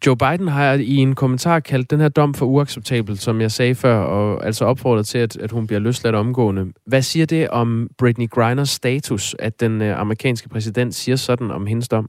Joe 0.07 0.17
Biden 0.17 0.49
har 0.49 0.73
i 0.73 0.97
en 0.97 1.15
kommentar 1.15 1.61
kaldt 1.61 1.91
den 1.91 2.01
her 2.01 2.09
dom 2.09 2.35
for 2.35 2.47
uacceptabel, 2.47 3.19
som 3.19 3.41
jeg 3.41 3.53
sagde 3.53 3.75
før, 3.75 3.99
og 3.99 4.47
altså 4.47 4.65
opfordret 4.65 5.07
til, 5.07 5.19
at, 5.19 5.37
at 5.37 5.51
hun 5.51 5.67
bliver 5.67 5.81
løsladt 5.81 6.15
omgående. 6.15 6.73
Hvad 6.87 7.03
siger 7.03 7.27
det 7.27 7.49
om 7.49 7.89
Britney 7.99 8.31
Griners 8.31 8.71
status, 8.71 9.37
at 9.39 9.61
den 9.61 9.81
uh, 9.81 10.01
amerikanske 10.01 10.49
præsident 10.49 10.95
siger 10.95 11.17
sådan 11.17 11.51
om 11.51 11.67
hendes 11.67 11.89
dom? 11.89 12.09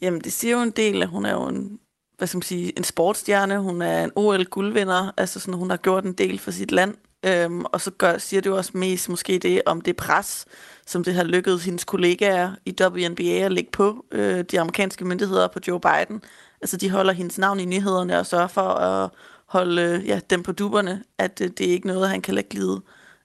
Jamen, 0.00 0.20
det 0.20 0.32
siger 0.32 0.56
jo 0.56 0.62
en 0.62 0.70
del, 0.70 1.02
at 1.02 1.08
hun 1.08 1.26
er 1.26 1.32
jo 1.32 1.46
en, 1.46 1.78
hvad 2.20 2.28
skal 2.28 2.36
man 2.36 2.42
sige, 2.42 2.78
en 2.78 2.84
sportsstjerne. 2.84 3.58
Hun 3.58 3.82
er 3.82 4.04
en 4.04 4.12
OL-guldvinder. 4.16 5.10
Altså 5.16 5.40
sådan, 5.40 5.54
hun 5.54 5.70
har 5.70 5.76
gjort 5.76 6.04
en 6.04 6.12
del 6.12 6.38
for 6.38 6.50
sit 6.50 6.72
land. 6.72 6.94
Øhm, 7.26 7.64
og 7.64 7.80
så 7.80 7.90
gør, 7.90 8.18
siger 8.18 8.40
det 8.40 8.50
jo 8.50 8.56
også 8.56 8.70
mest 8.74 9.08
måske 9.08 9.38
det 9.38 9.62
om 9.66 9.80
det 9.80 9.96
pres, 9.96 10.46
som 10.86 11.04
det 11.04 11.14
har 11.14 11.24
lykkedes 11.24 11.64
hendes 11.64 11.84
kollegaer 11.84 12.52
i 12.66 12.74
WNBA 12.80 13.22
at 13.22 13.52
lægge 13.52 13.70
på 13.70 14.04
øh, 14.12 14.44
de 14.44 14.60
amerikanske 14.60 15.04
myndigheder 15.04 15.48
på 15.48 15.58
Joe 15.68 15.80
Biden. 15.80 16.22
Altså 16.60 16.76
de 16.76 16.90
holder 16.90 17.12
hendes 17.12 17.38
navn 17.38 17.60
i 17.60 17.64
nyhederne 17.64 18.18
og 18.18 18.26
sørger 18.26 18.48
for 18.48 18.68
at 18.68 19.10
holde 19.46 19.82
øh, 19.82 20.08
ja, 20.08 20.20
dem 20.30 20.42
på 20.42 20.52
duberne, 20.52 21.02
at 21.18 21.40
øh, 21.40 21.50
det 21.58 21.66
er 21.66 21.72
ikke 21.72 21.86
noget, 21.86 22.08
han 22.08 22.22
kan 22.22 22.34
lade 22.34 22.46
glide. 22.50 22.80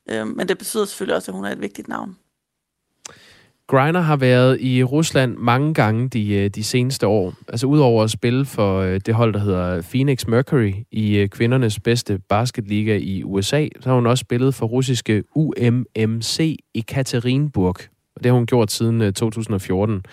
Øh, 0.09 0.27
men 0.27 0.47
det 0.47 0.57
betyder 0.57 0.85
selvfølgelig 0.85 1.15
også, 1.15 1.31
at 1.31 1.35
hun 1.35 1.45
er 1.45 1.51
et 1.51 1.61
vigtigt 1.61 1.87
navn. 1.87 2.17
Griner 3.67 3.99
har 3.99 4.15
været 4.15 4.61
i 4.61 4.83
Rusland 4.83 5.35
mange 5.37 5.73
gange 5.73 6.09
de, 6.09 6.33
øh, 6.33 6.49
de 6.49 6.63
seneste 6.63 7.07
år. 7.07 7.33
Altså 7.47 7.67
udover 7.67 8.03
at 8.03 8.11
spille 8.11 8.45
for 8.45 8.79
øh, 8.79 8.99
det 9.05 9.13
hold, 9.13 9.33
der 9.33 9.39
hedder 9.39 9.81
Phoenix 9.81 10.27
Mercury 10.27 10.73
i 10.91 11.17
øh, 11.17 11.29
kvindernes 11.29 11.79
bedste 11.79 12.19
basketliga 12.29 12.97
i 12.97 13.23
USA, 13.23 13.67
så 13.79 13.89
har 13.89 13.95
hun 13.95 14.07
også 14.07 14.21
spillet 14.21 14.55
for 14.55 14.65
russiske 14.65 15.23
UMMC 15.35 16.57
i 16.73 16.79
Katerinburg. 16.79 17.75
Og 18.15 18.23
det 18.23 18.25
har 18.25 18.33
hun 18.33 18.45
gjort 18.45 18.71
siden 18.71 19.13
2014. 19.13 20.03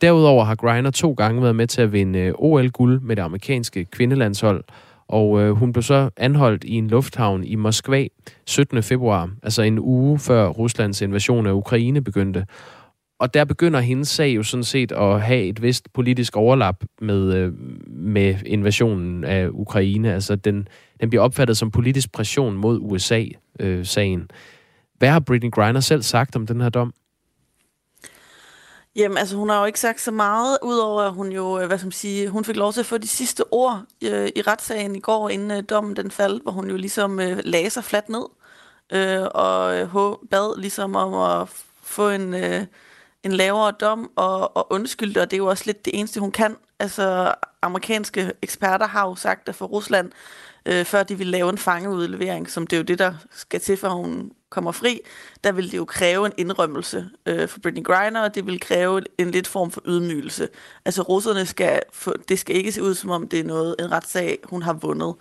Derudover 0.00 0.44
har 0.44 0.54
Griner 0.54 0.90
to 0.90 1.12
gange 1.12 1.42
været 1.42 1.56
med 1.56 1.66
til 1.66 1.82
at 1.82 1.92
vinde 1.92 2.32
OL-guld 2.34 3.00
med 3.00 3.16
det 3.16 3.22
amerikanske 3.22 3.84
kvindelandshold, 3.84 4.64
og 5.08 5.40
øh, 5.40 5.50
hun 5.50 5.72
blev 5.72 5.82
så 5.82 6.10
anholdt 6.16 6.64
i 6.64 6.74
en 6.74 6.88
lufthavn 6.88 7.44
i 7.44 7.54
Moskva 7.54 8.06
17. 8.46 8.82
februar, 8.82 9.30
altså 9.42 9.62
en 9.62 9.78
uge 9.78 10.18
før 10.18 10.48
Ruslands 10.48 11.02
invasion 11.02 11.46
af 11.46 11.52
Ukraine 11.52 12.00
begyndte 12.04 12.46
og 13.22 13.34
der 13.34 13.44
begynder 13.44 13.80
hendes 13.80 14.08
sag 14.08 14.28
jo 14.36 14.42
sådan 14.42 14.64
set 14.64 14.92
at 14.92 15.22
have 15.22 15.44
et 15.44 15.62
vist 15.62 15.92
politisk 15.92 16.36
overlap 16.36 16.84
med, 17.00 17.34
øh, 17.34 17.52
med 17.86 18.34
invasionen 18.46 19.24
af 19.24 19.48
Ukraine. 19.52 20.14
Altså 20.14 20.36
den, 20.36 20.68
den 21.00 21.08
bliver 21.08 21.22
opfattet 21.22 21.56
som 21.56 21.70
politisk 21.70 22.12
pression 22.12 22.56
mod 22.56 22.78
USA-sagen. 22.80 24.20
Øh, 24.20 24.26
Hvad 24.98 25.08
har 25.08 25.20
Britney 25.20 25.50
Griner 25.50 25.80
selv 25.80 26.02
sagt 26.02 26.36
om 26.36 26.46
den 26.46 26.60
her 26.60 26.68
dom? 26.68 26.94
Jamen, 28.96 29.18
altså 29.18 29.36
hun 29.36 29.48
har 29.48 29.60
jo 29.60 29.64
ikke 29.64 29.80
sagt 29.80 30.00
så 30.00 30.10
meget, 30.10 30.58
udover 30.62 31.02
at 31.02 31.12
hun 31.12 31.32
jo, 31.32 31.60
øh, 31.60 31.66
hvad 31.66 31.78
skal 31.78 31.86
man 31.86 31.92
sige, 31.92 32.28
hun 32.28 32.44
fik 32.44 32.56
lov 32.56 32.72
til 32.72 32.80
at 32.80 32.86
få 32.86 32.98
de 32.98 33.08
sidste 33.08 33.44
ord 33.50 33.82
øh, 34.04 34.28
i 34.36 34.42
retssagen 34.42 34.96
i 34.96 35.00
går, 35.00 35.28
inden 35.28 35.50
øh, 35.50 35.62
dommen 35.70 35.96
den 35.96 36.10
faldt, 36.10 36.42
hvor 36.42 36.52
hun 36.52 36.70
jo 36.70 36.76
ligesom 36.76 37.20
øh, 37.20 37.38
lagde 37.44 37.70
sig 37.70 37.84
fladt 37.84 38.08
ned, 38.08 38.24
øh, 38.92 39.26
og 39.34 39.76
øh, 39.76 40.16
bad 40.30 40.60
ligesom 40.60 40.96
om 40.96 41.14
at 41.14 41.48
få 41.82 42.10
en, 42.10 42.34
øh, 42.34 42.66
en 43.24 43.32
lavere 43.32 43.72
dom 43.80 44.10
og, 44.16 44.56
og 44.56 44.72
undskyldte, 44.72 45.22
og 45.22 45.30
det 45.30 45.36
er 45.36 45.38
jo 45.38 45.46
også 45.46 45.62
lidt 45.66 45.84
det 45.84 45.98
eneste, 45.98 46.20
hun 46.20 46.32
kan. 46.32 46.56
Altså, 46.78 47.34
amerikanske 47.62 48.32
eksperter 48.42 48.86
har 48.86 49.08
jo 49.08 49.14
sagt, 49.14 49.48
at 49.48 49.54
for 49.54 49.66
Rusland, 49.66 50.12
øh, 50.66 50.84
før 50.84 51.02
de 51.02 51.18
vil 51.18 51.26
lave 51.26 51.50
en 51.50 51.58
fangeudlevering, 51.58 52.50
som 52.50 52.66
det 52.66 52.76
er 52.76 52.80
jo 52.80 52.84
det, 52.84 52.98
der 52.98 53.14
skal 53.30 53.60
til, 53.60 53.76
for 53.76 53.88
hun 53.88 54.32
kommer 54.50 54.72
fri, 54.72 55.00
der 55.44 55.52
vil 55.52 55.70
det 55.70 55.76
jo 55.76 55.84
kræve 55.84 56.26
en 56.26 56.32
indrømmelse 56.38 57.10
øh, 57.26 57.48
for 57.48 57.60
Britney 57.60 57.82
Griner, 57.82 58.22
og 58.22 58.34
det 58.34 58.46
vil 58.46 58.60
kræve 58.60 59.02
en 59.18 59.30
lidt 59.30 59.46
form 59.46 59.70
for 59.70 59.82
ydmygelse. 59.86 60.48
Altså 60.84 61.02
russerne 61.02 61.46
skal, 61.46 61.80
for, 61.92 62.14
det 62.28 62.38
skal 62.38 62.56
ikke 62.56 62.72
se 62.72 62.82
ud 62.82 62.94
som 62.94 63.10
om 63.10 63.28
det 63.28 63.40
er 63.40 63.44
noget, 63.44 63.76
en 63.78 63.92
retssag, 63.92 64.38
hun 64.44 64.62
har 64.62 64.72
vundet, 64.72 65.14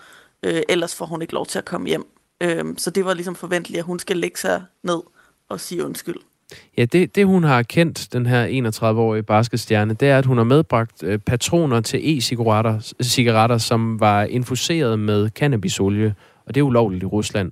øh, 0.43 0.61
ellers 0.69 0.95
får 0.95 1.05
hun 1.05 1.21
ikke 1.21 1.33
lov 1.33 1.45
til 1.45 1.59
at 1.59 1.65
komme 1.65 1.87
hjem. 1.87 2.07
Øh, 2.41 2.65
så 2.77 2.89
det 2.89 3.05
var 3.05 3.13
ligesom 3.13 3.35
forventeligt, 3.35 3.79
at 3.79 3.85
hun 3.85 3.99
skal 3.99 4.17
lægge 4.17 4.39
sig 4.39 4.63
ned 4.83 5.01
og 5.49 5.59
sige 5.59 5.85
undskyld. 5.85 6.30
Ja, 6.77 6.85
det, 6.85 7.15
det 7.15 7.25
hun 7.25 7.43
har 7.43 7.63
kendt, 7.63 8.13
den 8.13 8.25
her 8.25 8.47
31-årige 8.47 9.23
basketstjerne, 9.23 9.93
det 9.93 10.09
er, 10.09 10.17
at 10.17 10.25
hun 10.25 10.37
har 10.37 10.43
medbragt 10.43 11.03
øh, 11.03 11.19
patroner 11.19 11.81
til 11.81 11.99
e-cigaretter, 12.03 12.93
cigaretter, 13.01 13.57
som 13.57 13.99
var 13.99 14.23
infuseret 14.23 14.99
med 14.99 15.29
cannabisolie, 15.29 16.15
og 16.45 16.55
det 16.55 16.61
er 16.61 16.65
ulovligt 16.65 17.03
i 17.03 17.05
Rusland. 17.05 17.51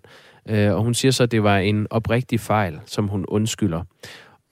Øh, 0.50 0.76
og 0.76 0.84
hun 0.84 0.94
siger 0.94 1.12
så, 1.12 1.24
at 1.24 1.32
det 1.32 1.44
var 1.44 1.58
en 1.58 1.88
oprigtig 1.90 2.40
fejl, 2.40 2.80
som 2.86 3.08
hun 3.08 3.26
undskylder. 3.26 3.84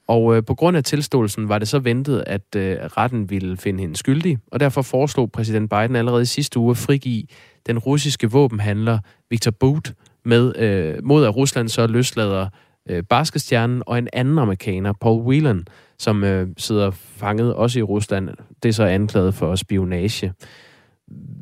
Og 0.07 0.35
øh, 0.35 0.45
på 0.45 0.55
grund 0.55 0.77
af 0.77 0.83
tilståelsen 0.83 1.49
var 1.49 1.59
det 1.59 1.67
så 1.67 1.79
ventet, 1.79 2.23
at 2.27 2.55
øh, 2.55 2.77
retten 2.77 3.29
ville 3.29 3.57
finde 3.57 3.81
hende 3.81 3.95
skyldig, 3.95 4.37
og 4.51 4.59
derfor 4.59 4.81
foreslog 4.81 5.31
præsident 5.31 5.69
Biden 5.69 5.95
allerede 5.95 6.21
i 6.21 6.25
sidste 6.25 6.59
uge 6.59 6.71
at 6.71 6.77
frigive 6.77 7.23
den 7.67 7.79
russiske 7.79 8.31
våbenhandler 8.31 8.99
Victor 9.29 9.51
Boot 9.51 9.93
med, 10.25 10.55
øh, 10.59 10.95
mod 11.03 11.25
at 11.25 11.35
Rusland 11.35 11.69
så 11.69 11.87
løslader 11.87 12.49
øh, 12.89 13.03
basketstjernen 13.03 13.83
og 13.85 13.97
en 13.97 14.07
anden 14.13 14.39
amerikaner, 14.39 14.93
Paul 15.01 15.21
Whelan, 15.21 15.65
som 15.97 16.23
øh, 16.23 16.47
sidder 16.57 16.91
fanget 16.91 17.53
også 17.53 17.79
i 17.79 17.83
Rusland. 17.83 18.29
Det 18.63 18.69
er 18.69 18.73
så 18.73 18.83
anklaget 18.83 19.35
for 19.35 19.55
spionage. 19.55 20.33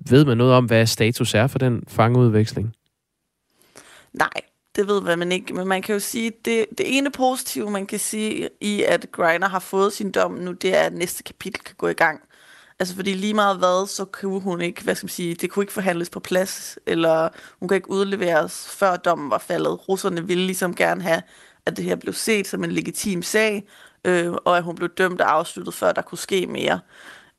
Ved 0.10 0.26
man 0.26 0.38
noget 0.38 0.54
om, 0.54 0.66
hvad 0.66 0.86
status 0.86 1.34
er 1.34 1.48
for 1.48 1.60
den 1.60 1.84
fangeudveksling? 1.88 2.74
Nej, 4.14 4.42
det 4.76 4.88
ved 4.88 5.16
man 5.16 5.32
ikke. 5.32 5.54
Men 5.54 5.68
man 5.68 5.82
kan 5.82 5.94
jo 5.94 6.00
sige, 6.00 6.32
det, 6.46 6.66
det 6.78 6.98
ene 6.98 7.12
positive, 7.12 7.72
man 7.72 7.86
kan 7.86 8.00
sige 8.00 8.50
i, 8.62 8.84
at 8.84 9.06
Griner 9.12 9.50
har 9.50 9.60
fået 9.60 9.94
sin 9.94 10.12
dom 10.12 10.32
nu, 10.32 10.52
det 10.52 10.78
er, 10.78 10.82
at 10.82 10.94
næste 10.94 11.24
kapitel 11.24 11.62
kan 11.64 11.76
gå 11.78 11.88
i 11.88 11.94
gang. 11.94 12.22
Altså 12.80 12.96
fordi 12.96 13.14
lige 13.14 13.34
meget 13.34 13.58
hvad, 13.58 13.88
så 13.88 14.06
kunne 14.06 14.40
hun 14.42 14.62
ikke, 14.62 14.84
hvad 14.84 14.96
skal 14.96 15.06
man 15.06 15.10
sige, 15.10 15.36
det 15.36 15.52
kunne 15.52 15.64
ikke 15.64 15.74
forhandles 15.74 16.10
på 16.10 16.20
plads, 16.20 16.80
eller 16.86 17.30
hun 17.60 17.70
kan 17.70 17.76
ikke 17.76 17.90
udleveres, 17.90 18.68
før 18.70 18.96
dommen 18.96 19.30
var 19.30 19.38
faldet. 19.38 19.90
Russerne 19.90 20.28
ville 20.28 20.46
ligesom 20.46 20.76
gerne 20.76 21.02
have, 21.02 21.22
at 21.66 21.78
det 21.78 21.86
her 21.86 21.96
blev 21.96 22.14
set 22.14 22.48
som 22.48 22.64
en 22.64 22.72
legitim 22.72 23.22
sag, 23.22 23.68
øh, 24.06 24.34
og 24.34 24.58
at 24.58 24.64
hun 24.64 24.76
blev 24.76 24.90
dømt 24.90 25.22
og 25.22 25.32
afsluttet, 25.32 25.74
før 25.74 25.92
der 25.92 26.02
kunne 26.02 26.18
ske 26.18 26.48
mere. 26.48 26.80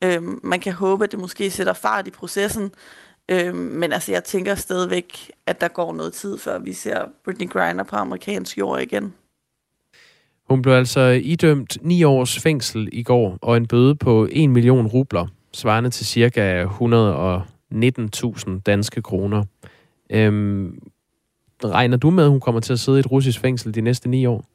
Øh, 0.03 0.23
man 0.43 0.59
kan 0.59 0.73
håbe, 0.73 1.03
at 1.03 1.11
det 1.11 1.19
måske 1.19 1.51
sætter 1.51 1.73
fart 1.73 2.07
i 2.07 2.11
processen, 2.11 2.71
øh, 3.29 3.55
men 3.55 3.93
altså 3.93 4.11
jeg 4.11 4.23
tænker 4.23 4.55
stadigvæk, 4.55 5.31
at 5.45 5.61
der 5.61 5.67
går 5.67 5.93
noget 5.93 6.13
tid, 6.13 6.37
før 6.37 6.59
vi 6.59 6.73
ser 6.73 7.05
Britney 7.25 7.49
Griner 7.49 7.83
på 7.83 7.95
amerikansk 7.95 8.57
jord 8.57 8.81
igen. 8.81 9.13
Hun 10.49 10.61
blev 10.61 10.73
altså 10.73 11.01
idømt 11.23 11.77
9 11.81 12.03
års 12.03 12.39
fængsel 12.39 12.89
i 12.91 13.03
går, 13.03 13.37
og 13.41 13.57
en 13.57 13.67
bøde 13.67 13.95
på 13.95 14.27
1 14.31 14.49
million 14.49 14.87
rubler, 14.87 15.27
svarende 15.53 15.89
til 15.89 16.05
ca. 16.05 16.63
119.000 16.63 18.61
danske 18.65 19.01
kroner. 19.01 19.43
Øhm, 20.09 20.79
regner 21.63 21.97
du 21.97 22.09
med, 22.09 22.23
at 22.23 22.29
hun 22.29 22.39
kommer 22.39 22.61
til 22.61 22.73
at 22.73 22.79
sidde 22.79 22.97
i 22.97 22.99
et 22.99 23.11
russisk 23.11 23.39
fængsel 23.39 23.75
de 23.75 23.81
næste 23.81 24.09
9 24.09 24.25
år? 24.25 24.45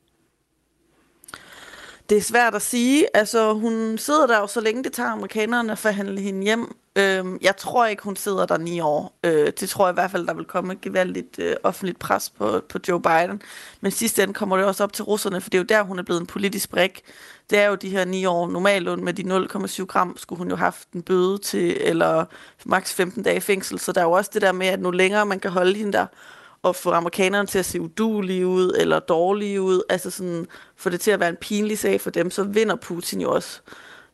Det 2.09 2.17
er 2.17 2.23
svært 2.23 2.55
at 2.55 2.63
sige. 2.63 3.07
Altså, 3.15 3.53
hun 3.55 3.99
sidder 3.99 4.27
der 4.27 4.39
jo 4.39 4.47
så 4.47 4.61
længe 4.61 4.85
det 4.85 4.93
tager 4.93 5.11
amerikanerne 5.11 5.73
at 5.73 5.79
forhandle 5.79 6.21
hende 6.21 6.43
hjem. 6.43 6.77
Øhm, 6.97 7.39
jeg 7.43 7.57
tror 7.57 7.87
ikke, 7.87 8.03
hun 8.03 8.17
sidder 8.17 8.47
der 8.47 8.59
ni 8.59 8.81
år. 8.81 9.19
Øh, 9.25 9.53
det 9.61 9.69
tror 9.69 9.87
jeg 9.87 9.93
i 9.93 9.95
hvert 9.95 10.11
fald, 10.11 10.27
der 10.27 10.35
vil 10.35 10.45
komme 10.45 10.73
et 10.73 10.81
gevaldigt 10.81 11.39
øh, 11.39 11.57
offentligt 11.63 11.99
pres 11.99 12.31
på, 12.31 12.61
på 12.69 12.79
Joe 12.89 13.03
Biden. 13.03 13.43
Men 13.81 13.93
sidst 13.93 14.19
ende 14.19 14.35
kommer 14.35 14.57
det 14.57 14.67
også 14.67 14.85
op 14.85 14.93
til 14.93 15.05
russerne, 15.05 15.41
for 15.41 15.51
det 15.51 15.59
er 15.59 15.63
jo 15.63 15.67
der, 15.69 15.83
hun 15.83 15.99
er 15.99 16.03
blevet 16.03 16.21
en 16.21 16.27
politisk 16.27 16.71
brik. 16.71 17.03
Det 17.51 17.59
er 17.59 17.67
jo 17.67 17.75
de 17.75 17.89
her 17.91 18.05
ni 18.05 18.25
år. 18.27 18.49
Normalt 18.51 19.03
med 19.03 19.13
de 19.15 19.23
0,7 19.23 19.85
gram 19.85 20.17
skulle 20.17 20.39
hun 20.39 20.49
jo 20.49 20.57
have 20.57 20.65
haft 20.65 20.93
en 20.93 21.03
bøde 21.03 21.39
til, 21.39 21.77
eller 21.81 22.25
maks 22.65 22.95
15 22.95 23.23
dage 23.23 23.41
fængsel. 23.41 23.79
Så 23.79 23.93
der 23.93 24.01
er 24.01 24.05
jo 24.05 24.13
også 24.13 24.31
det 24.35 24.43
der 24.43 24.53
med, 24.53 24.67
at 24.67 24.81
nu 24.81 24.91
længere 24.91 25.27
man 25.27 25.41
kan 25.41 25.51
holde 25.51 25.75
hende 25.75 25.93
der, 25.93 26.07
og 26.63 26.77
få 26.77 26.91
amerikanerne 26.91 27.47
til 27.47 27.59
at 27.59 27.65
se 27.65 27.81
udulige 27.81 28.47
ud, 28.47 28.75
eller 28.79 28.99
dårlige 28.99 29.63
ud, 29.63 29.83
altså 29.89 30.11
sådan, 30.11 30.47
få 30.77 30.91
det 30.91 31.01
til 31.01 31.11
at 31.11 31.21
være 31.21 31.29
en 31.29 31.37
pinlig 31.37 31.79
sag 31.79 32.01
for 32.01 32.11
dem, 32.11 32.31
så 32.31 32.43
vinder 32.43 32.77
Putin 32.77 33.21
jo 33.21 33.33
også. 33.35 33.61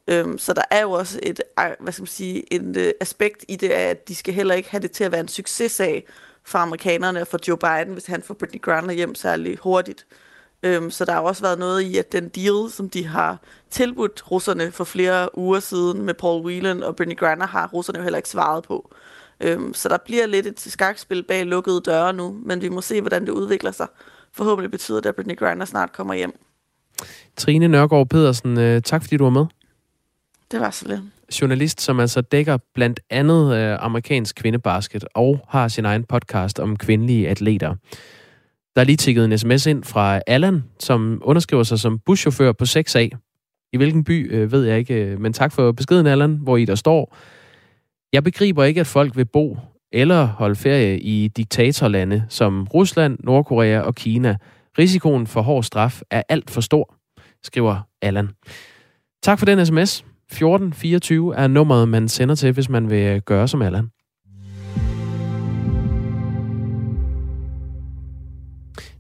Øhm, 0.09 0.38
så 0.38 0.53
der 0.53 0.62
er 0.71 0.83
jo 0.83 0.90
også 0.90 1.21
et, 1.23 1.40
hvad 1.81 1.92
skal 1.92 2.03
man 2.03 2.07
sige, 2.07 2.55
et 2.55 2.77
øh, 2.77 2.92
aspekt 3.01 3.44
i 3.49 3.57
det, 3.57 3.68
at 3.68 4.09
de 4.09 4.14
skal 4.14 4.35
heller 4.35 4.55
ikke 4.55 4.71
have 4.71 4.83
det 4.83 4.90
til 4.90 5.05
at 5.05 5.12
være 5.12 5.21
en 5.21 5.29
successag 5.29 6.07
for 6.44 6.59
amerikanerne 6.59 7.21
og 7.21 7.27
for 7.27 7.38
Joe 7.49 7.57
Biden, 7.57 7.92
hvis 7.92 8.07
han 8.07 8.23
får 8.23 8.35
Britney 8.35 8.61
Griner 8.61 8.92
hjem 8.92 9.14
særlig 9.14 9.59
hurtigt. 9.59 10.07
Øhm, 10.62 10.90
så 10.90 11.05
der 11.05 11.12
har 11.12 11.21
også 11.21 11.42
været 11.42 11.59
noget 11.59 11.81
i, 11.81 11.97
at 11.97 12.12
den 12.12 12.29
deal, 12.29 12.71
som 12.71 12.90
de 12.90 13.07
har 13.07 13.42
tilbudt 13.71 14.31
russerne 14.31 14.71
for 14.71 14.85
flere 14.85 15.38
uger 15.38 15.61
siden 15.61 16.03
med 16.03 16.14
Paul 16.14 16.44
Whelan 16.44 16.83
og 16.83 16.97
Britney 16.97 17.16
Griner, 17.16 17.47
har 17.47 17.68
russerne 17.73 17.99
jo 17.99 18.03
heller 18.03 18.16
ikke 18.16 18.29
svaret 18.29 18.64
på. 18.64 18.94
Øhm, 19.40 19.75
så 19.75 19.88
der 19.88 19.99
bliver 20.05 20.27
lidt 20.27 20.47
et 20.47 20.61
skakspil 20.61 21.23
bag 21.23 21.47
lukkede 21.47 21.81
døre 21.81 22.12
nu, 22.12 22.37
men 22.42 22.62
vi 22.62 22.68
må 22.68 22.81
se, 22.81 23.01
hvordan 23.01 23.27
det 23.27 23.33
udvikler 23.33 23.71
sig. 23.71 23.87
Forhåbentlig 24.33 24.71
betyder 24.71 25.01
det, 25.01 25.09
at 25.09 25.14
Britney 25.14 25.37
Griner 25.37 25.64
snart 25.64 25.92
kommer 25.92 26.14
hjem. 26.14 26.33
Trine 27.37 27.68
Nørgaard 27.68 28.09
Pedersen, 28.09 28.59
øh, 28.59 28.83
tak 28.83 29.03
fordi 29.03 29.16
du 29.16 29.25
var 29.25 29.31
med. 29.31 29.47
Det 30.51 30.61
var 30.61 30.71
så 30.71 30.89
lidt. 30.89 31.01
Journalist, 31.41 31.81
som 31.81 32.01
altså 32.01 32.21
dækker 32.21 32.59
blandt 32.75 33.01
andet 33.11 33.57
øh, 33.57 33.77
amerikansk 33.81 34.37
kvindebasket 34.37 35.05
og 35.15 35.45
har 35.49 35.69
sin 35.69 35.85
egen 35.85 36.05
podcast 36.05 36.59
om 36.59 36.77
kvindelige 36.77 37.29
atleter. 37.29 37.75
Der 38.75 38.81
er 38.81 38.85
lige 38.85 38.97
tikket 38.97 39.25
en 39.25 39.39
sms 39.39 39.67
ind 39.67 39.85
fra 39.85 40.21
Allan, 40.27 40.65
som 40.81 41.23
underskriver 41.25 41.63
sig 41.63 41.79
som 41.79 41.99
buschauffør 41.99 42.53
på 42.53 42.65
6A. 42.65 43.09
I 43.73 43.77
hvilken 43.77 44.05
by, 44.05 44.35
øh, 44.35 44.53
ved 44.53 44.65
jeg 44.65 44.79
ikke, 44.79 44.95
øh, 44.95 45.21
men 45.21 45.33
tak 45.33 45.53
for 45.53 45.73
beskeden, 45.73 46.07
Allan, 46.07 46.35
hvor 46.43 46.57
I 46.57 46.65
der 46.65 46.75
står. 46.75 47.17
Jeg 48.13 48.25
begriber 48.25 48.65
ikke, 48.65 48.81
at 48.81 48.87
folk 48.87 49.17
vil 49.17 49.25
bo 49.25 49.57
eller 49.93 50.25
holde 50.25 50.57
ferie 50.57 51.01
i 51.01 51.29
diktatorlande 51.29 52.25
som 52.29 52.65
Rusland, 52.75 53.19
Nordkorea 53.25 53.81
og 53.81 53.95
Kina. 53.95 54.37
Risikoen 54.79 55.27
for 55.27 55.43
hård 55.43 55.63
straf 55.63 56.01
er 56.11 56.23
alt 56.29 56.51
for 56.51 56.61
stor, 56.61 56.95
skriver 57.43 57.81
Allan. 58.03 58.29
Tak 59.23 59.39
for 59.39 59.47
den 59.47 59.67
sms. 59.67 60.05
1424 60.33 61.37
er 61.37 61.47
nummeret, 61.47 61.88
man 61.88 62.09
sender 62.09 62.35
til, 62.35 62.53
hvis 62.53 62.69
man 62.69 62.91
vil 62.91 63.07
øh, 63.07 63.21
gøre 63.27 63.49
som 63.49 63.62
Allan. 63.62 63.91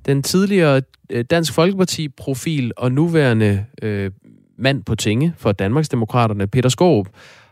Den 0.06 0.22
tidligere 0.22 0.82
øh, 1.10 1.24
Dansk 1.24 1.52
Folkeparti-profil 1.52 2.72
og 2.76 2.92
nuværende 2.92 3.64
øh, 3.82 4.10
mand 4.58 4.84
på 4.84 4.94
tinge 4.94 5.34
for 5.36 5.52
Danmarksdemokraterne, 5.52 6.46
Peter 6.46 6.68
Skåb, 6.68 7.08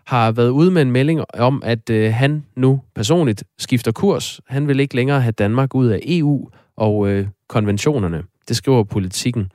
har 0.07 0.33
været 0.33 0.49
ude 0.49 0.71
med 0.71 0.83
en 0.83 0.91
melding 0.91 1.25
om, 1.35 1.62
at 1.65 1.91
øh, 1.91 2.12
han 2.15 2.45
nu 2.57 2.81
personligt 2.95 3.45
skifter 3.59 3.93
kurs. 3.93 4.41
Han 4.49 4.69
vil 4.69 4.81
ikke 4.81 4.97
længere 4.97 5.21
have 5.21 5.33
Danmark 5.33 5.75
ud 5.75 5.87
af 5.87 6.01
EU 6.03 6.49
og 6.77 7.09
øh, 7.09 7.27
konventionerne. 7.49 8.23
Det 8.49 8.57
skriver 8.57 8.85
politikken. 8.85 9.51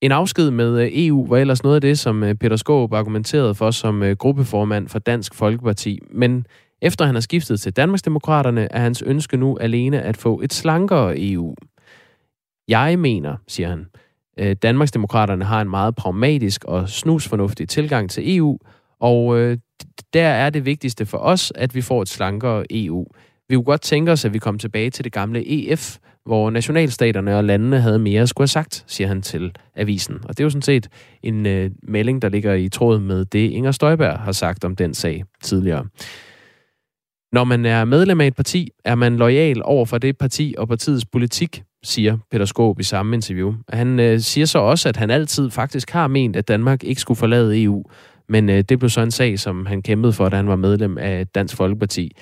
En 0.00 0.12
afsked 0.12 0.50
med 0.50 0.80
øh, 0.80 0.90
EU 0.92 1.26
var 1.26 1.36
ellers 1.36 1.62
noget 1.62 1.74
af 1.74 1.80
det, 1.80 1.98
som 1.98 2.22
øh, 2.22 2.34
Peter 2.34 2.56
Skåb 2.56 2.92
argumenterede 2.92 3.54
for 3.54 3.70
som 3.70 4.02
øh, 4.02 4.16
gruppeformand 4.16 4.88
for 4.88 4.98
Dansk 4.98 5.34
Folkeparti. 5.34 5.98
Men 6.10 6.46
efter 6.82 7.04
han 7.04 7.14
har 7.14 7.20
skiftet 7.20 7.60
til 7.60 7.72
Danmarksdemokraterne, 7.72 8.68
er 8.72 8.80
hans 8.80 9.02
ønske 9.02 9.36
nu 9.36 9.58
alene 9.60 10.02
at 10.02 10.16
få 10.16 10.40
et 10.40 10.52
slankere 10.52 11.14
EU. 11.16 11.54
Jeg 12.68 12.98
mener, 12.98 13.36
siger 13.48 13.68
han, 13.68 13.86
Danmarksdemokraterne 14.54 15.44
har 15.44 15.60
en 15.60 15.70
meget 15.70 15.94
pragmatisk 15.94 16.64
og 16.64 16.88
snusfornuftig 16.88 17.68
tilgang 17.68 18.10
til 18.10 18.36
EU, 18.36 18.58
og 19.00 19.36
der 20.12 20.28
er 20.28 20.50
det 20.50 20.66
vigtigste 20.66 21.06
for 21.06 21.18
os, 21.18 21.52
at 21.54 21.74
vi 21.74 21.82
får 21.82 22.02
et 22.02 22.08
slankere 22.08 22.64
EU. 22.70 23.06
Vi 23.48 23.54
kunne 23.54 23.64
godt 23.64 23.80
tænke 23.80 24.12
os, 24.12 24.24
at 24.24 24.32
vi 24.32 24.38
kom 24.38 24.58
tilbage 24.58 24.90
til 24.90 25.04
det 25.04 25.12
gamle 25.12 25.44
EF, 25.46 25.98
hvor 26.26 26.50
nationalstaterne 26.50 27.36
og 27.36 27.44
landene 27.44 27.80
havde 27.80 27.98
mere 27.98 28.22
at 28.22 28.28
skulle 28.28 28.42
have 28.42 28.48
sagt, 28.48 28.84
siger 28.86 29.08
han 29.08 29.22
til 29.22 29.52
avisen. 29.76 30.14
Og 30.24 30.28
det 30.28 30.40
er 30.40 30.44
jo 30.44 30.50
sådan 30.50 30.62
set 30.62 30.88
en 31.22 31.46
øh, 31.46 31.70
melding, 31.82 32.22
der 32.22 32.28
ligger 32.28 32.54
i 32.54 32.68
tråd 32.68 32.98
med 32.98 33.24
det, 33.24 33.50
Inger 33.50 33.72
Støjberg 33.72 34.18
har 34.18 34.32
sagt 34.32 34.64
om 34.64 34.76
den 34.76 34.94
sag 34.94 35.24
tidligere. 35.42 35.86
Når 37.32 37.44
man 37.44 37.66
er 37.66 37.84
medlem 37.84 38.20
af 38.20 38.26
et 38.26 38.36
parti, 38.36 38.70
er 38.84 38.94
man 38.94 39.16
lojal 39.16 39.62
over 39.64 39.84
for 39.84 39.98
det 39.98 40.18
parti 40.18 40.54
og 40.58 40.68
partiets 40.68 41.04
politik, 41.04 41.62
siger 41.82 42.18
Peter 42.30 42.44
Skåb 42.44 42.80
i 42.80 42.82
samme 42.82 43.16
interview. 43.16 43.54
Han 43.68 44.00
øh, 44.00 44.20
siger 44.20 44.46
så 44.46 44.58
også, 44.58 44.88
at 44.88 44.96
han 44.96 45.10
altid 45.10 45.50
faktisk 45.50 45.90
har 45.90 46.08
ment, 46.08 46.36
at 46.36 46.48
Danmark 46.48 46.84
ikke 46.84 47.00
skulle 47.00 47.18
forlade 47.18 47.62
EU, 47.62 47.84
men 48.28 48.50
øh, 48.50 48.64
det 48.68 48.78
blev 48.78 48.90
så 48.90 49.00
en 49.00 49.10
sag, 49.10 49.38
som 49.38 49.66
han 49.66 49.82
kæmpede 49.82 50.12
for, 50.12 50.28
da 50.28 50.36
han 50.36 50.48
var 50.48 50.56
medlem 50.56 50.98
af 50.98 51.26
Dansk 51.26 51.56
Folkeparti. 51.56 52.12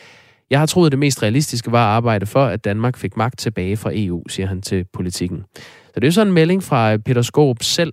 Jeg 0.51 0.59
har 0.59 0.67
troet, 0.67 0.87
at 0.87 0.93
det 0.93 0.99
mest 0.99 1.23
realistiske 1.23 1.73
var 1.73 1.91
at 1.91 1.97
arbejde 1.97 2.27
for, 2.27 2.45
at 2.45 2.65
Danmark 2.65 2.97
fik 2.97 3.17
magt 3.17 3.39
tilbage 3.39 3.77
fra 3.77 3.91
EU, 3.95 4.29
siger 4.29 4.47
han 4.47 4.63
til 4.63 4.85
politikken. 4.93 5.45
Så 5.57 5.93
det 5.95 6.05
er 6.05 6.09
jo 6.09 6.13
sådan 6.13 6.27
en 6.27 6.35
melding 6.35 6.63
fra 6.63 6.97
Peter 6.97 7.23
Skåb 7.23 7.63
selv. 7.63 7.93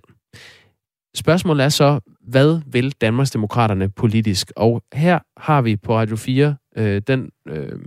Spørgsmålet 1.16 1.64
er 1.64 1.68
så, 1.68 2.00
hvad 2.28 2.60
vil 2.66 2.92
Danmarksdemokraterne 3.00 3.88
politisk? 3.88 4.52
Og 4.56 4.82
her 4.94 5.18
har 5.36 5.62
vi 5.62 5.76
på 5.76 5.96
Radio 5.96 6.16
4 6.16 6.56
øh, 6.76 7.02
den 7.06 7.30
øh, 7.48 7.78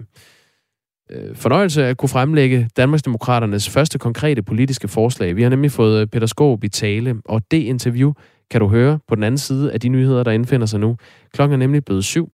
øh, 1.11 1.35
fornøjelse 1.35 1.85
at 1.85 1.97
kunne 1.97 2.09
fremlægge 2.09 2.69
Danmarksdemokraternes 2.77 3.69
første 3.69 3.99
konkrete 3.99 4.43
politiske 4.43 4.87
forslag. 4.87 5.35
Vi 5.35 5.43
har 5.43 5.49
nemlig 5.49 5.71
fået 5.71 6.01
øh, 6.01 6.07
Peter 6.07 6.27
Skåb 6.27 6.63
i 6.63 6.69
tale, 6.69 7.15
og 7.25 7.41
det 7.51 7.57
interview 7.57 8.13
kan 8.51 8.61
du 8.61 8.67
høre 8.67 8.99
på 9.07 9.15
den 9.15 9.23
anden 9.23 9.37
side 9.37 9.73
af 9.73 9.79
de 9.79 9.89
nyheder, 9.89 10.23
der 10.23 10.31
indfinder 10.31 10.67
sig 10.67 10.79
nu. 10.79 10.97
Klokken 11.33 11.53
er 11.53 11.57
nemlig 11.57 11.85
blevet 11.85 12.05
syv. 12.05 12.31